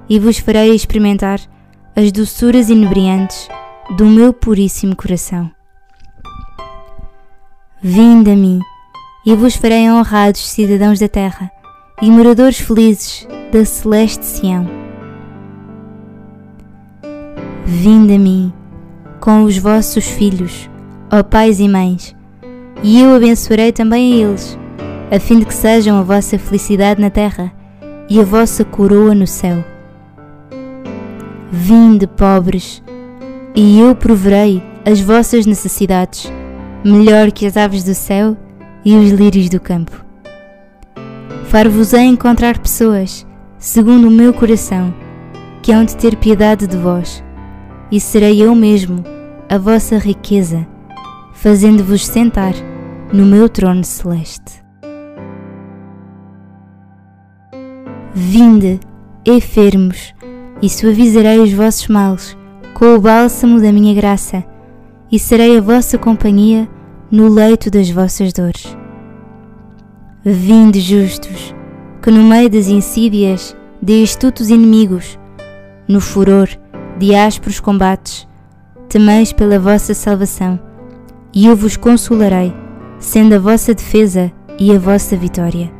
e 0.07 0.17
vos 0.17 0.37
farei 0.37 0.73
experimentar 0.73 1.37
as 1.93 2.09
doçuras 2.09 2.69
inebriantes 2.69 3.49
do 3.97 4.05
meu 4.05 4.31
puríssimo 4.31 4.95
coração. 4.95 5.51
Vinde 7.81 8.31
a 8.31 8.35
mim, 8.35 8.61
e 9.25 9.35
vos 9.35 9.57
farei 9.57 9.91
honrados 9.91 10.39
cidadãos 10.39 10.99
da 10.99 11.09
terra 11.09 11.51
e 12.01 12.09
moradores 12.09 12.59
felizes 12.59 13.27
da 13.51 13.65
celeste 13.65 14.25
Sião. 14.25 14.65
Vinde 17.65 18.13
a 18.13 18.17
mim, 18.17 18.53
com 19.19 19.43
os 19.43 19.57
vossos 19.57 20.05
filhos, 20.07 20.69
ó 21.11 21.21
pais 21.23 21.59
e 21.59 21.67
mães, 21.67 22.15
e 22.81 23.01
eu 23.01 23.13
abençoarei 23.13 23.73
também 23.73 24.13
a 24.13 24.27
eles, 24.27 24.57
a 25.11 25.19
fim 25.19 25.39
de 25.39 25.45
que 25.45 25.53
sejam 25.53 25.97
a 25.97 26.03
vossa 26.03 26.37
felicidade 26.37 27.01
na 27.01 27.09
terra 27.09 27.51
e 28.09 28.19
a 28.19 28.23
vossa 28.23 28.63
coroa 28.63 29.15
no 29.15 29.25
céu. 29.25 29.63
Vinde, 31.51 32.05
pobres, 32.05 32.83
e 33.55 33.79
eu 33.79 33.95
proverei 33.95 34.63
as 34.85 35.01
vossas 35.01 35.45
necessidades, 35.45 36.31
melhor 36.83 37.31
que 37.31 37.45
as 37.45 37.57
aves 37.57 37.83
do 37.83 37.93
céu 37.93 38.37
e 38.85 38.95
os 38.95 39.11
lírios 39.11 39.49
do 39.49 39.59
campo. 39.59 40.05
Far-vos-ei 41.45 42.05
encontrar 42.05 42.59
pessoas, 42.59 43.25
segundo 43.57 44.07
o 44.07 44.11
meu 44.11 44.33
coração, 44.33 44.93
que 45.63 45.71
hão 45.71 45.83
de 45.83 45.97
ter 45.97 46.15
piedade 46.15 46.67
de 46.67 46.77
vós, 46.77 47.23
e 47.91 47.99
serei 47.99 48.41
eu 48.41 48.53
mesmo 48.53 49.03
a 49.49 49.57
vossa 49.57 49.97
riqueza, 49.97 50.67
fazendo-vos 51.33 52.05
sentar 52.05 52.53
no 53.11 53.25
meu 53.25 53.49
trono 53.49 53.83
celeste. 53.83 54.58
Vinde, 58.21 58.81
enfermos, 59.25 60.13
e 60.61 60.69
suavizarei 60.69 61.39
os 61.39 61.53
vossos 61.53 61.87
males 61.87 62.37
com 62.73 62.93
o 62.93 62.99
bálsamo 62.99 63.61
da 63.61 63.71
minha 63.71 63.93
graça, 63.93 64.43
e 65.09 65.17
serei 65.17 65.57
a 65.57 65.61
vossa 65.61 65.97
companhia 65.97 66.67
no 67.09 67.29
leito 67.29 67.71
das 67.71 67.89
vossas 67.89 68.33
dores. 68.33 68.77
Vinde, 70.23 70.81
justos, 70.81 71.55
que 72.01 72.11
no 72.11 72.21
meio 72.23 72.49
das 72.49 72.67
insídias 72.67 73.55
de 73.81 74.03
astutos 74.03 74.49
inimigos, 74.49 75.17
no 75.87 76.01
furor 76.01 76.49
de 76.97 77.15
ásperos 77.15 77.61
combates, 77.61 78.27
temeis 78.89 79.31
pela 79.31 79.57
vossa 79.57 79.93
salvação, 79.93 80.59
e 81.33 81.47
eu 81.47 81.55
vos 81.55 81.77
consolarei, 81.77 82.53
sendo 82.99 83.35
a 83.35 83.39
vossa 83.39 83.73
defesa 83.73 84.29
e 84.59 84.75
a 84.75 84.77
vossa 84.77 85.15
vitória. 85.15 85.78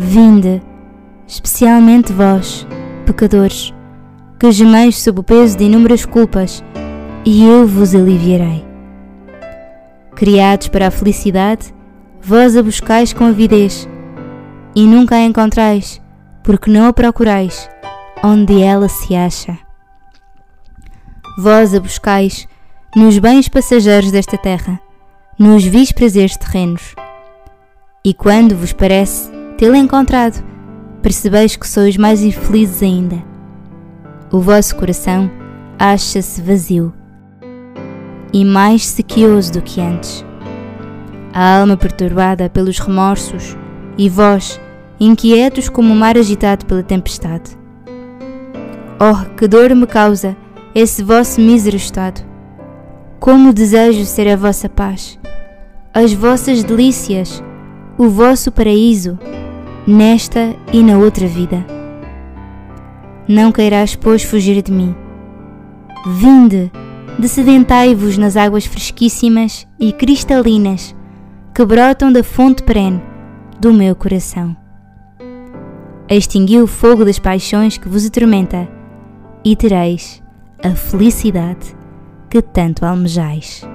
Vinde, 0.00 0.62
especialmente 1.26 2.12
vós, 2.12 2.64
pecadores, 3.04 3.74
que 4.38 4.52
gemeis 4.52 5.02
sob 5.02 5.18
o 5.18 5.22
peso 5.24 5.58
de 5.58 5.64
inúmeras 5.64 6.06
culpas, 6.06 6.62
e 7.24 7.44
eu 7.44 7.66
vos 7.66 7.96
aliviarei. 7.96 8.64
Criados 10.14 10.68
para 10.68 10.86
a 10.86 10.90
felicidade, 10.92 11.74
vós 12.22 12.56
a 12.56 12.62
buscais 12.62 13.12
com 13.12 13.24
avidez, 13.24 13.88
e 14.72 14.86
nunca 14.86 15.16
a 15.16 15.24
encontrais, 15.24 16.00
porque 16.44 16.70
não 16.70 16.86
a 16.86 16.92
procurais, 16.92 17.68
onde 18.22 18.62
ela 18.62 18.88
se 18.88 19.16
acha. 19.16 19.58
Vós 21.36 21.74
a 21.74 21.80
buscais 21.80 22.46
nos 22.94 23.18
bens 23.18 23.48
passageiros 23.48 24.12
desta 24.12 24.38
terra, 24.38 24.78
nos 25.36 25.64
vis 25.64 25.90
prazeres 25.90 26.36
terrenos. 26.36 26.94
E 28.04 28.14
quando 28.14 28.54
vos 28.54 28.72
parece 28.72 29.37
tê-la 29.58 29.76
encontrado, 29.76 30.40
percebeis 31.02 31.56
que 31.56 31.68
sois 31.68 31.96
mais 31.96 32.22
infelizes 32.22 32.80
ainda. 32.80 33.16
O 34.30 34.38
vosso 34.38 34.76
coração 34.76 35.28
acha-se 35.76 36.40
vazio 36.40 36.94
e 38.32 38.44
mais 38.44 38.86
sequioso 38.86 39.52
do 39.52 39.60
que 39.60 39.80
antes. 39.80 40.24
A 41.34 41.58
alma 41.58 41.76
perturbada 41.76 42.48
pelos 42.48 42.78
remorsos 42.78 43.56
e 43.96 44.08
vós, 44.08 44.60
inquietos 45.00 45.68
como 45.68 45.92
o 45.92 45.96
mar 45.96 46.16
agitado 46.16 46.64
pela 46.64 46.82
tempestade. 46.84 47.58
Oh, 49.00 49.34
que 49.36 49.48
dor 49.48 49.74
me 49.74 49.88
causa 49.88 50.36
esse 50.72 51.02
vosso 51.02 51.40
mísero 51.40 51.76
estado! 51.76 52.20
Como 53.18 53.52
desejo 53.52 54.04
ser 54.04 54.28
a 54.28 54.36
vossa 54.36 54.68
paz, 54.68 55.18
as 55.92 56.12
vossas 56.12 56.62
delícias, 56.62 57.42
o 57.98 58.08
vosso 58.08 58.52
paraíso, 58.52 59.18
nesta 59.88 60.54
e 60.70 60.82
na 60.82 60.98
outra 60.98 61.26
vida. 61.26 61.64
Não 63.26 63.50
queirás, 63.50 63.96
pois, 63.96 64.22
fugir 64.22 64.60
de 64.62 64.70
mim. 64.70 64.94
Vinde, 66.06 66.70
descedentai-vos 67.18 68.18
nas 68.18 68.36
águas 68.36 68.66
fresquíssimas 68.66 69.66
e 69.80 69.90
cristalinas 69.90 70.94
que 71.54 71.64
brotam 71.64 72.12
da 72.12 72.22
fonte 72.22 72.62
perene 72.62 73.02
do 73.58 73.72
meu 73.72 73.96
coração. 73.96 74.54
Extingui 76.06 76.60
o 76.60 76.66
fogo 76.66 77.02
das 77.02 77.18
paixões 77.18 77.78
que 77.78 77.88
vos 77.88 78.06
atormenta 78.06 78.68
e 79.42 79.56
tereis 79.56 80.22
a 80.62 80.70
felicidade 80.70 81.74
que 82.28 82.42
tanto 82.42 82.84
almejais. 82.84 83.66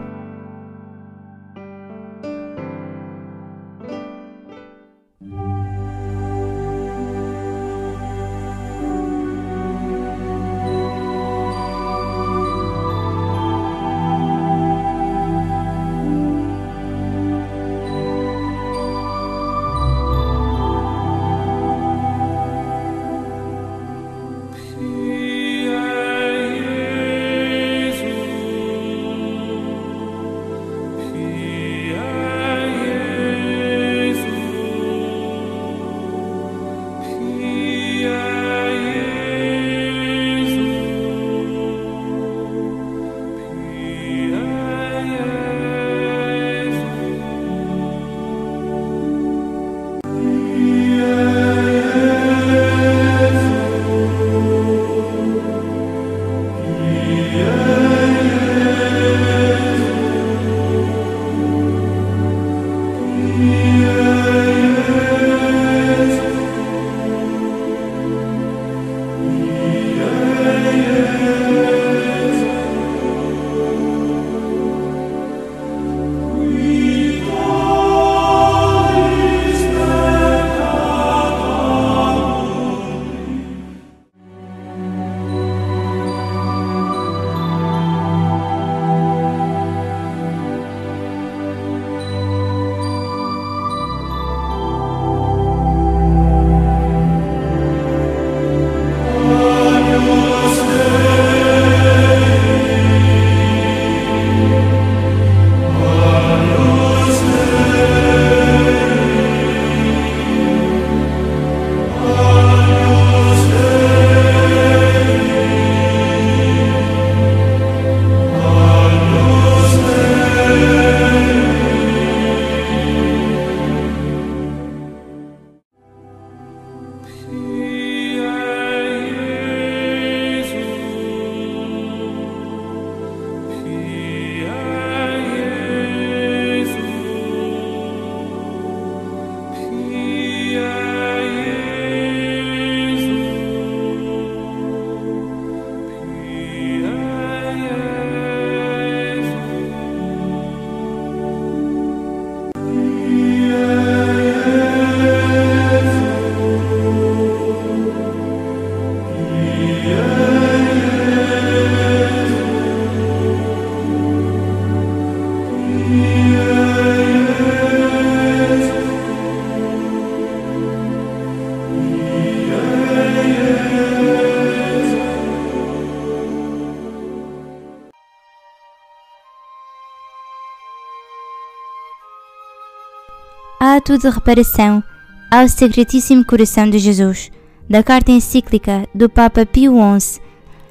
Ato 183.76 183.98
de 183.98 184.08
reparação 184.08 184.84
ao 185.32 185.48
Sacratíssimo 185.50 186.24
Coração 186.24 186.70
de 186.70 186.78
Jesus, 186.78 187.32
da 187.68 187.82
carta 187.82 188.12
encíclica 188.12 188.88
do 188.94 189.10
Papa 189.10 189.48
Pio 189.48 189.74
XI, 190.00 190.22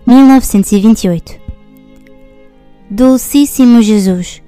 1928. 0.07 1.41
Dulcíssimo 2.89 3.83
Jesus, 3.83 4.41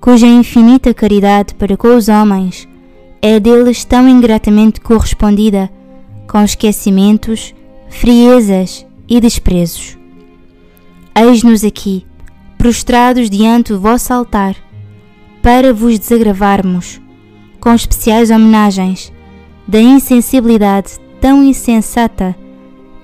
cuja 0.00 0.28
infinita 0.28 0.94
caridade 0.94 1.54
para 1.54 1.76
com 1.76 1.96
os 1.96 2.08
homens 2.08 2.68
é 3.20 3.40
deles 3.40 3.84
tão 3.84 4.08
ingratamente 4.08 4.80
correspondida 4.80 5.68
com 6.30 6.40
esquecimentos, 6.44 7.52
friezas 7.88 8.86
e 9.08 9.20
desprezos. 9.20 9.98
Eis-nos 11.16 11.64
aqui, 11.64 12.06
prostrados 12.56 13.28
diante 13.28 13.72
o 13.72 13.80
vosso 13.80 14.12
altar, 14.12 14.54
para 15.42 15.74
vos 15.74 15.98
desagravarmos, 15.98 17.00
com 17.60 17.72
especiais 17.74 18.30
homenagens, 18.30 19.12
da 19.66 19.80
insensibilidade 19.80 20.98
tão 21.20 21.42
insensata 21.42 22.34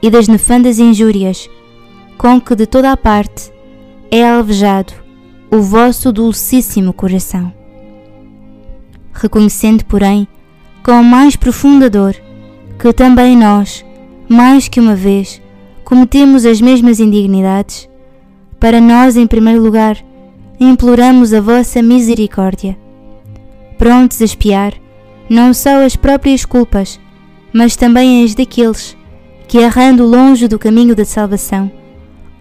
e 0.01 0.11
das 0.11 0.29
nefandas 0.29 0.79
injúrias 0.79 1.49
com 2.17 2.41
que 2.41 2.55
de 2.55 2.67
toda 2.67 2.93
a 2.93 2.97
parte 2.97 3.53
é 4.11 4.27
alvejado 4.29 4.93
o 5.51 5.61
vosso 5.61 6.13
dulcíssimo 6.13 6.93
coração. 6.93 7.53
Reconhecendo, 9.13 9.85
porém, 9.85 10.27
com 10.83 11.03
mais 11.03 11.37
profunda 11.37 11.89
dor, 11.89 12.15
que 12.79 12.93
também 12.93 13.37
nós, 13.37 13.85
mais 14.29 14.69
que 14.69 14.81
uma 14.81 14.95
vez, 14.95 15.41
cometemos 15.85 16.45
as 16.45 16.61
mesmas 16.61 16.99
indignidades, 16.99 17.89
para 18.59 18.81
nós, 18.81 19.17
em 19.17 19.27
primeiro 19.27 19.63
lugar, 19.63 19.97
imploramos 20.59 21.33
a 21.33 21.41
vossa 21.41 21.83
misericórdia, 21.83 22.77
prontos 23.79 24.21
a 24.21 24.25
espiar 24.25 24.75
não 25.29 25.55
só 25.55 25.83
as 25.85 25.97
próprias 25.97 26.45
culpas, 26.45 27.01
mas 27.53 27.77
também 27.77 28.25
as 28.25 28.35
daqueles 28.35 28.97
que, 29.49 29.59
errando 29.59 30.05
longe 30.05 30.49
do 30.49 30.59
caminho 30.59 30.95
da 30.95 31.05
salvação, 31.05 31.71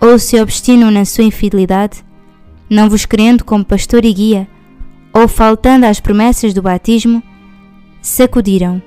ou 0.01 0.19
se 0.19 0.39
obstinam 0.41 0.91
na 0.91 1.05
sua 1.05 1.23
infidelidade, 1.23 2.03
não 2.69 2.89
vos 2.89 3.05
querendo 3.05 3.45
como 3.45 3.63
pastor 3.63 4.03
e 4.03 4.13
guia, 4.13 4.47
ou 5.13 5.27
faltando 5.27 5.85
às 5.85 5.99
promessas 5.99 6.53
do 6.53 6.61
batismo, 6.61 7.21
sacudiram 8.01 8.81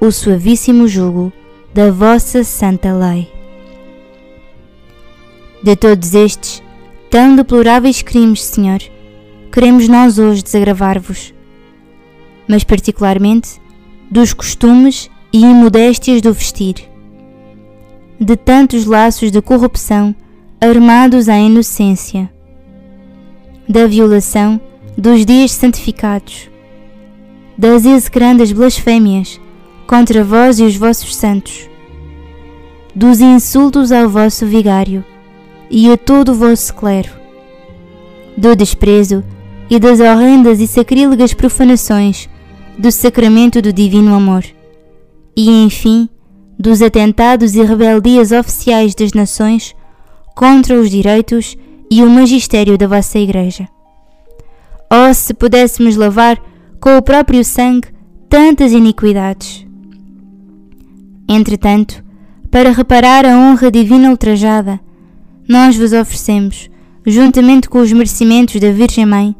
o 0.00 0.10
suavíssimo 0.10 0.88
jugo 0.88 1.32
da 1.72 1.90
vossa 1.90 2.42
santa 2.42 2.92
lei. 2.94 3.30
De 5.62 5.76
todos 5.76 6.14
estes 6.14 6.62
tão 7.10 7.36
deploráveis 7.36 8.02
crimes, 8.02 8.42
Senhor, 8.42 8.80
queremos 9.52 9.88
nós 9.88 10.18
hoje 10.18 10.42
desagravar-vos, 10.42 11.34
mas 12.48 12.64
particularmente 12.64 13.60
dos 14.10 14.32
costumes 14.32 15.10
e 15.32 15.40
imodéstias 15.40 16.22
do 16.22 16.32
vestir, 16.32 16.76
de 18.18 18.36
tantos 18.36 18.84
laços 18.86 19.30
de 19.30 19.42
corrupção 19.42 20.14
armados 20.60 21.28
à 21.28 21.36
inocência, 21.36 22.30
da 23.68 23.86
violação 23.86 24.60
dos 24.96 25.26
dias 25.26 25.52
santificados, 25.52 26.48
das 27.58 27.84
execrandas 27.84 28.52
blasfémias 28.52 29.40
contra 29.86 30.24
vós 30.24 30.58
e 30.58 30.62
os 30.62 30.76
vossos 30.76 31.14
santos, 31.14 31.68
dos 32.94 33.20
insultos 33.20 33.92
ao 33.92 34.08
vosso 34.08 34.46
vigário 34.46 35.04
e 35.70 35.90
a 35.90 35.96
todo 35.96 36.30
o 36.30 36.34
vosso 36.34 36.72
clero, 36.74 37.10
do 38.36 38.54
desprezo 38.54 39.22
e 39.68 39.78
das 39.78 40.00
horrendas 40.00 40.60
e 40.60 40.66
sacrílegas 40.66 41.34
profanações 41.34 42.28
do 42.78 42.90
sacramento 42.92 43.62
do 43.62 43.72
divino 43.72 44.14
amor, 44.14 44.44
e 45.36 45.64
enfim, 45.64 46.08
dos 46.58 46.82
atentados 46.82 47.54
e 47.54 47.62
rebeldias 47.62 48.32
oficiais 48.32 48.94
das 48.94 49.12
nações 49.12 49.74
contra 50.34 50.78
os 50.78 50.90
direitos 50.90 51.56
e 51.90 52.02
o 52.02 52.10
magistério 52.10 52.76
da 52.76 52.86
vossa 52.86 53.18
Igreja. 53.18 53.68
Oh, 54.90 55.12
se 55.12 55.32
pudéssemos 55.34 55.96
lavar 55.96 56.40
com 56.80 56.96
o 56.96 57.02
próprio 57.02 57.44
sangue 57.44 57.88
tantas 58.28 58.72
iniquidades! 58.72 59.66
Entretanto, 61.28 62.04
para 62.50 62.70
reparar 62.70 63.26
a 63.26 63.36
honra 63.36 63.70
divina 63.70 64.10
ultrajada, 64.10 64.78
nós 65.48 65.76
vos 65.76 65.92
oferecemos, 65.92 66.70
juntamente 67.04 67.68
com 67.68 67.78
os 67.80 67.92
merecimentos 67.92 68.60
da 68.60 68.70
Virgem 68.70 69.06
Mãe, 69.06 69.34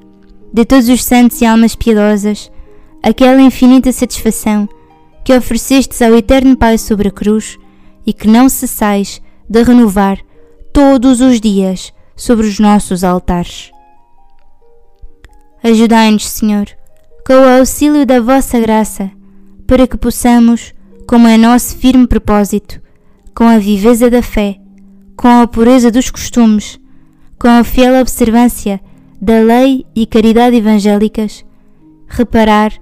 de 0.52 0.64
todos 0.64 0.88
os 0.88 1.04
santos 1.04 1.40
e 1.40 1.46
almas 1.46 1.76
piedosas, 1.76 2.50
aquela 3.06 3.40
infinita 3.40 3.92
satisfação 3.92 4.68
que 5.24 5.32
oferecestes 5.32 6.02
ao 6.02 6.16
Eterno 6.16 6.56
Pai 6.56 6.76
sobre 6.76 7.06
a 7.06 7.12
cruz 7.12 7.56
e 8.04 8.12
que 8.12 8.26
não 8.26 8.48
cessais 8.48 9.22
de 9.48 9.62
renovar 9.62 10.18
todos 10.72 11.20
os 11.20 11.40
dias 11.40 11.92
sobre 12.16 12.48
os 12.48 12.58
nossos 12.58 13.04
altares. 13.04 13.70
Ajudai-nos, 15.62 16.26
Senhor, 16.26 16.66
com 17.24 17.34
o 17.34 17.58
auxílio 17.58 18.04
da 18.04 18.20
vossa 18.20 18.58
graça, 18.58 19.08
para 19.68 19.86
que 19.86 19.96
possamos, 19.96 20.74
como 21.06 21.28
é 21.28 21.36
nosso 21.36 21.76
firme 21.76 22.08
propósito, 22.08 22.82
com 23.32 23.44
a 23.44 23.56
viveza 23.56 24.10
da 24.10 24.20
fé, 24.20 24.58
com 25.16 25.28
a 25.28 25.46
pureza 25.46 25.92
dos 25.92 26.10
costumes, 26.10 26.80
com 27.38 27.46
a 27.46 27.62
fiel 27.62 28.00
observância 28.00 28.80
da 29.22 29.38
lei 29.38 29.86
e 29.94 30.06
caridade 30.06 30.56
evangélicas, 30.56 31.44
reparar 32.08 32.72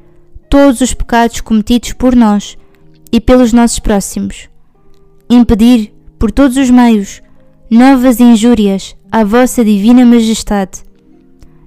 todos 0.54 0.80
os 0.80 0.94
pecados 0.94 1.40
cometidos 1.40 1.94
por 1.94 2.14
nós 2.14 2.56
e 3.10 3.20
pelos 3.20 3.52
nossos 3.52 3.80
próximos, 3.80 4.48
impedir, 5.28 5.92
por 6.16 6.30
todos 6.30 6.56
os 6.56 6.70
meios, 6.70 7.20
novas 7.68 8.20
injúrias 8.20 8.96
à 9.10 9.24
vossa 9.24 9.64
divina 9.64 10.06
majestade 10.06 10.84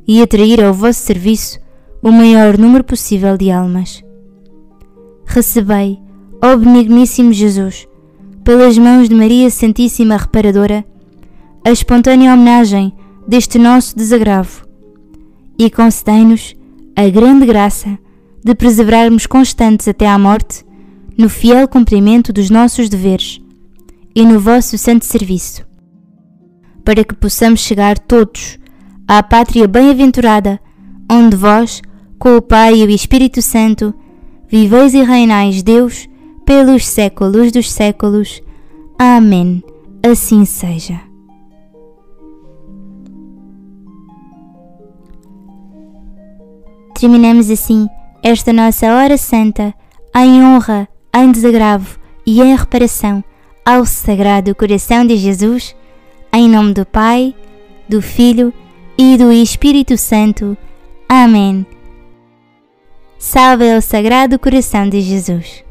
e 0.07 0.21
atrair 0.21 0.63
ao 0.63 0.73
vosso 0.73 1.01
serviço 1.01 1.59
o 2.01 2.13
maior 2.13 2.57
número 2.57 2.81
possível 2.81 3.37
de 3.37 3.51
almas. 3.51 4.01
Recebei, 5.25 5.99
ó 6.41 6.55
benigníssimo 6.55 7.33
Jesus, 7.33 7.89
pelas 8.45 8.77
mãos 8.77 9.09
de 9.09 9.15
Maria 9.15 9.49
Santíssima 9.49 10.15
Reparadora, 10.15 10.85
a 11.65 11.71
espontânea 11.71 12.33
homenagem 12.33 12.93
deste 13.27 13.59
nosso 13.59 13.97
desagravo 13.97 14.65
e 15.59 15.69
concedei-nos 15.69 16.55
a 16.95 17.09
grande 17.09 17.45
graça 17.45 17.99
de 18.47 18.55
perseverarmos 18.55 19.25
constantes 19.25 19.87
até 19.87 20.07
à 20.07 20.17
morte 20.17 20.65
no 21.17 21.29
fiel 21.29 21.67
cumprimento 21.67 22.33
dos 22.33 22.49
nossos 22.49 22.89
deveres 22.89 23.41
e 24.15 24.25
no 24.25 24.39
vosso 24.39 24.77
santo 24.77 25.05
serviço 25.05 25.67
para 26.87 27.03
que 27.03 27.13
possamos 27.13 27.59
chegar 27.59 27.99
todos 27.99 28.57
à 29.05 29.21
pátria 29.21 29.67
bem-aventurada, 29.67 30.57
onde 31.11 31.35
vós, 31.35 31.81
com 32.17 32.37
o 32.37 32.41
Pai 32.41 32.75
e 32.75 32.85
o 32.85 32.89
Espírito 32.89 33.41
Santo, 33.41 33.93
viveis 34.47 34.93
e 34.93 35.03
reinais 35.03 35.61
Deus 35.61 36.07
pelos 36.45 36.87
séculos 36.87 37.51
dos 37.51 37.69
séculos. 37.69 38.41
Amém. 38.97 39.61
Assim 40.01 40.45
seja. 40.45 40.97
Terminamos 46.97 47.51
assim 47.51 47.85
esta 48.27 48.51
nossa 48.51 48.93
hora 48.93 49.17
santa 49.17 49.73
em 50.13 50.43
honra, 50.43 50.85
em 51.15 51.31
desagravo 51.31 51.97
e 52.25 52.41
em 52.41 52.57
reparação 52.57 53.23
ao 53.65 53.85
Sagrado 53.85 54.53
Coração 54.53 55.07
de 55.07 55.15
Jesus 55.15 55.73
em 56.33 56.49
nome 56.49 56.73
do 56.73 56.85
Pai, 56.85 57.33
do 57.87 58.01
Filho 58.01 58.53
e 58.97 59.15
do 59.15 59.31
Espírito 59.31 59.97
Santo. 59.97 60.57
Amém. 61.07 61.65
Salve 63.17 63.71
ao 63.71 63.81
Sagrado 63.81 64.37
Coração 64.37 64.89
de 64.89 64.99
Jesus. 64.99 65.63